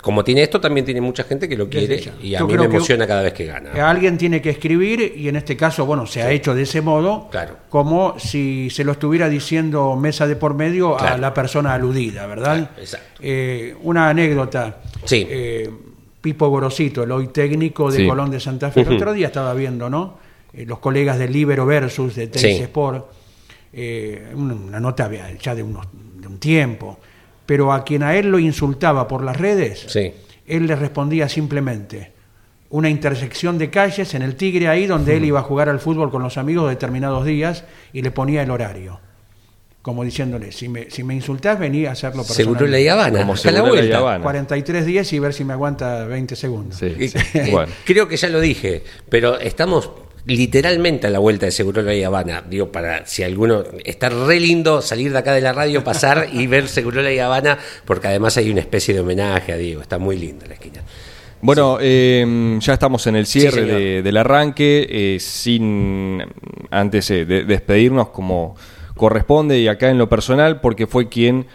[0.00, 3.06] Como tiene esto, también tiene mucha gente que lo quiere y a mí me emociona
[3.06, 3.88] cada vez que gana.
[3.88, 7.28] Alguien tiene que escribir y en este caso, bueno, se ha hecho de ese modo,
[7.30, 7.56] claro.
[7.68, 12.70] como si se lo estuviera diciendo mesa de por medio a la persona aludida, ¿verdad?
[13.20, 14.78] Eh, una anécdota.
[15.04, 15.26] Sí.
[15.28, 15.70] Eh,
[16.20, 19.88] Pipo Gorosito, el hoy técnico de Colón de Santa Fe, el otro día estaba viendo,
[19.88, 20.18] ¿no?
[20.52, 23.06] Eh, los colegas de Libero versus de Tenis Sport,
[23.72, 25.08] eh, una nota
[25.38, 26.98] ya de, unos, de un tiempo,
[27.46, 29.96] pero a quien a él lo insultaba por las redes,
[30.46, 32.12] él le respondía simplemente,
[32.68, 36.10] una intersección de calles en el Tigre ahí donde él iba a jugar al fútbol
[36.10, 39.00] con los amigos determinados días y le ponía el horario.
[39.82, 42.56] Como diciéndole, si me, si me insultás, vení a hacerlo personal.
[42.56, 44.20] Seguro la Habana, como la vuelta.
[44.20, 46.80] 43 días y ver si me aguanta 20 segundos.
[47.84, 49.88] Creo que ya lo dije, pero estamos
[50.26, 52.42] literalmente a la vuelta de Seguro La Habana.
[52.48, 53.64] Digo, para si alguno.
[53.84, 57.58] Está re lindo salir de acá de la radio, pasar y ver Seguro La Habana,
[57.84, 59.80] porque además hay una especie de homenaje a Diego.
[59.80, 60.82] Está muy linda la esquina.
[61.40, 66.24] Bueno, em, ya estamos en el cierre del arranque, eh, sin
[66.70, 68.56] antes de despedirnos como
[68.96, 71.46] corresponde y acá en lo personal, porque fue quien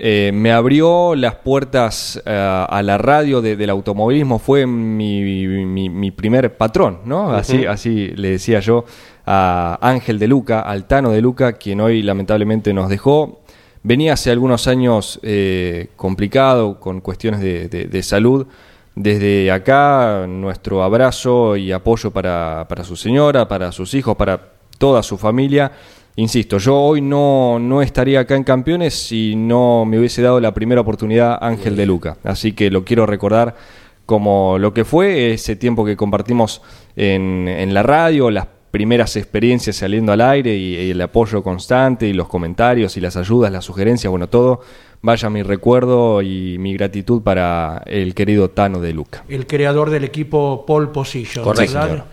[0.00, 7.00] eh, me abrió las puertas eh, a la radio del automovilismo, fue mi, primer patrón,
[7.04, 7.32] ¿no?
[7.32, 8.84] Así, así le decía yo
[9.26, 13.40] a Ángel de Luca, al Tano de Luca, quien hoy lamentablemente nos dejó.
[13.82, 18.46] Venía hace algunos años eh, complicado con cuestiones de, salud.
[18.94, 24.40] Desde acá, nuestro abrazo y apoyo para, para su señora, para sus hijos, para
[24.78, 25.72] toda su familia
[26.18, 30.52] insisto, yo hoy no, no estaría acá en Campeones si no me hubiese dado la
[30.52, 32.16] primera oportunidad Ángel de Luca.
[32.24, 33.56] Así que lo quiero recordar
[34.04, 36.62] como lo que fue ese tiempo que compartimos
[36.96, 42.12] en, en la radio, las primeras experiencias saliendo al aire y, el apoyo constante y
[42.12, 44.60] los comentarios y las ayudas, las sugerencias, bueno, todo.
[45.00, 49.24] Vaya mi recuerdo y mi gratitud para el querido Tano de Luca.
[49.28, 52.04] El creador del equipo Pole Position, ¿verdad?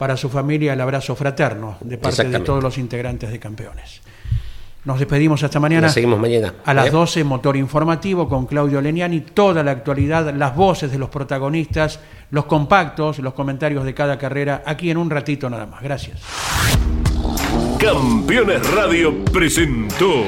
[0.00, 4.00] Para su familia el abrazo fraterno de parte de todos los integrantes de campeones.
[4.86, 5.90] Nos despedimos hasta mañana.
[5.90, 6.54] seguimos mañana.
[6.64, 11.10] A las 12, motor informativo con Claudio Leniani, toda la actualidad, las voces de los
[11.10, 12.00] protagonistas,
[12.30, 15.82] los compactos, los comentarios de cada carrera, aquí en un ratito nada más.
[15.82, 16.22] Gracias.
[17.78, 20.24] Campeones Radio presentó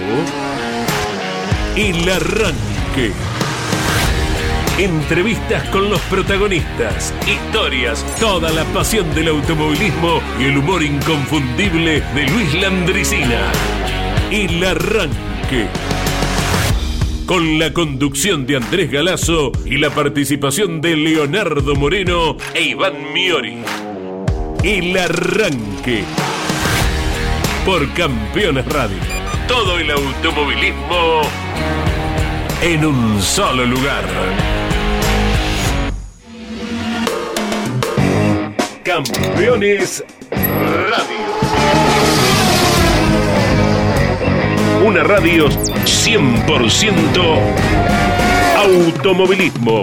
[1.74, 3.32] El Arranque.
[4.78, 12.27] Entrevistas con los protagonistas, historias, toda la pasión del automovilismo y el humor inconfundible de
[12.31, 13.53] Luis Landricina.
[14.31, 15.66] El arranque.
[17.27, 23.59] Con la conducción de Andrés Galazo y la participación de Leonardo Moreno e Iván Miori.
[24.65, 26.03] El arranque.
[27.66, 28.97] Por Campeones Radio.
[29.47, 31.20] Todo el automovilismo
[32.62, 34.61] en un solo lugar.
[38.83, 41.23] Campeones Radio.
[44.85, 47.39] Una radio 100%
[48.57, 49.83] automovilismo.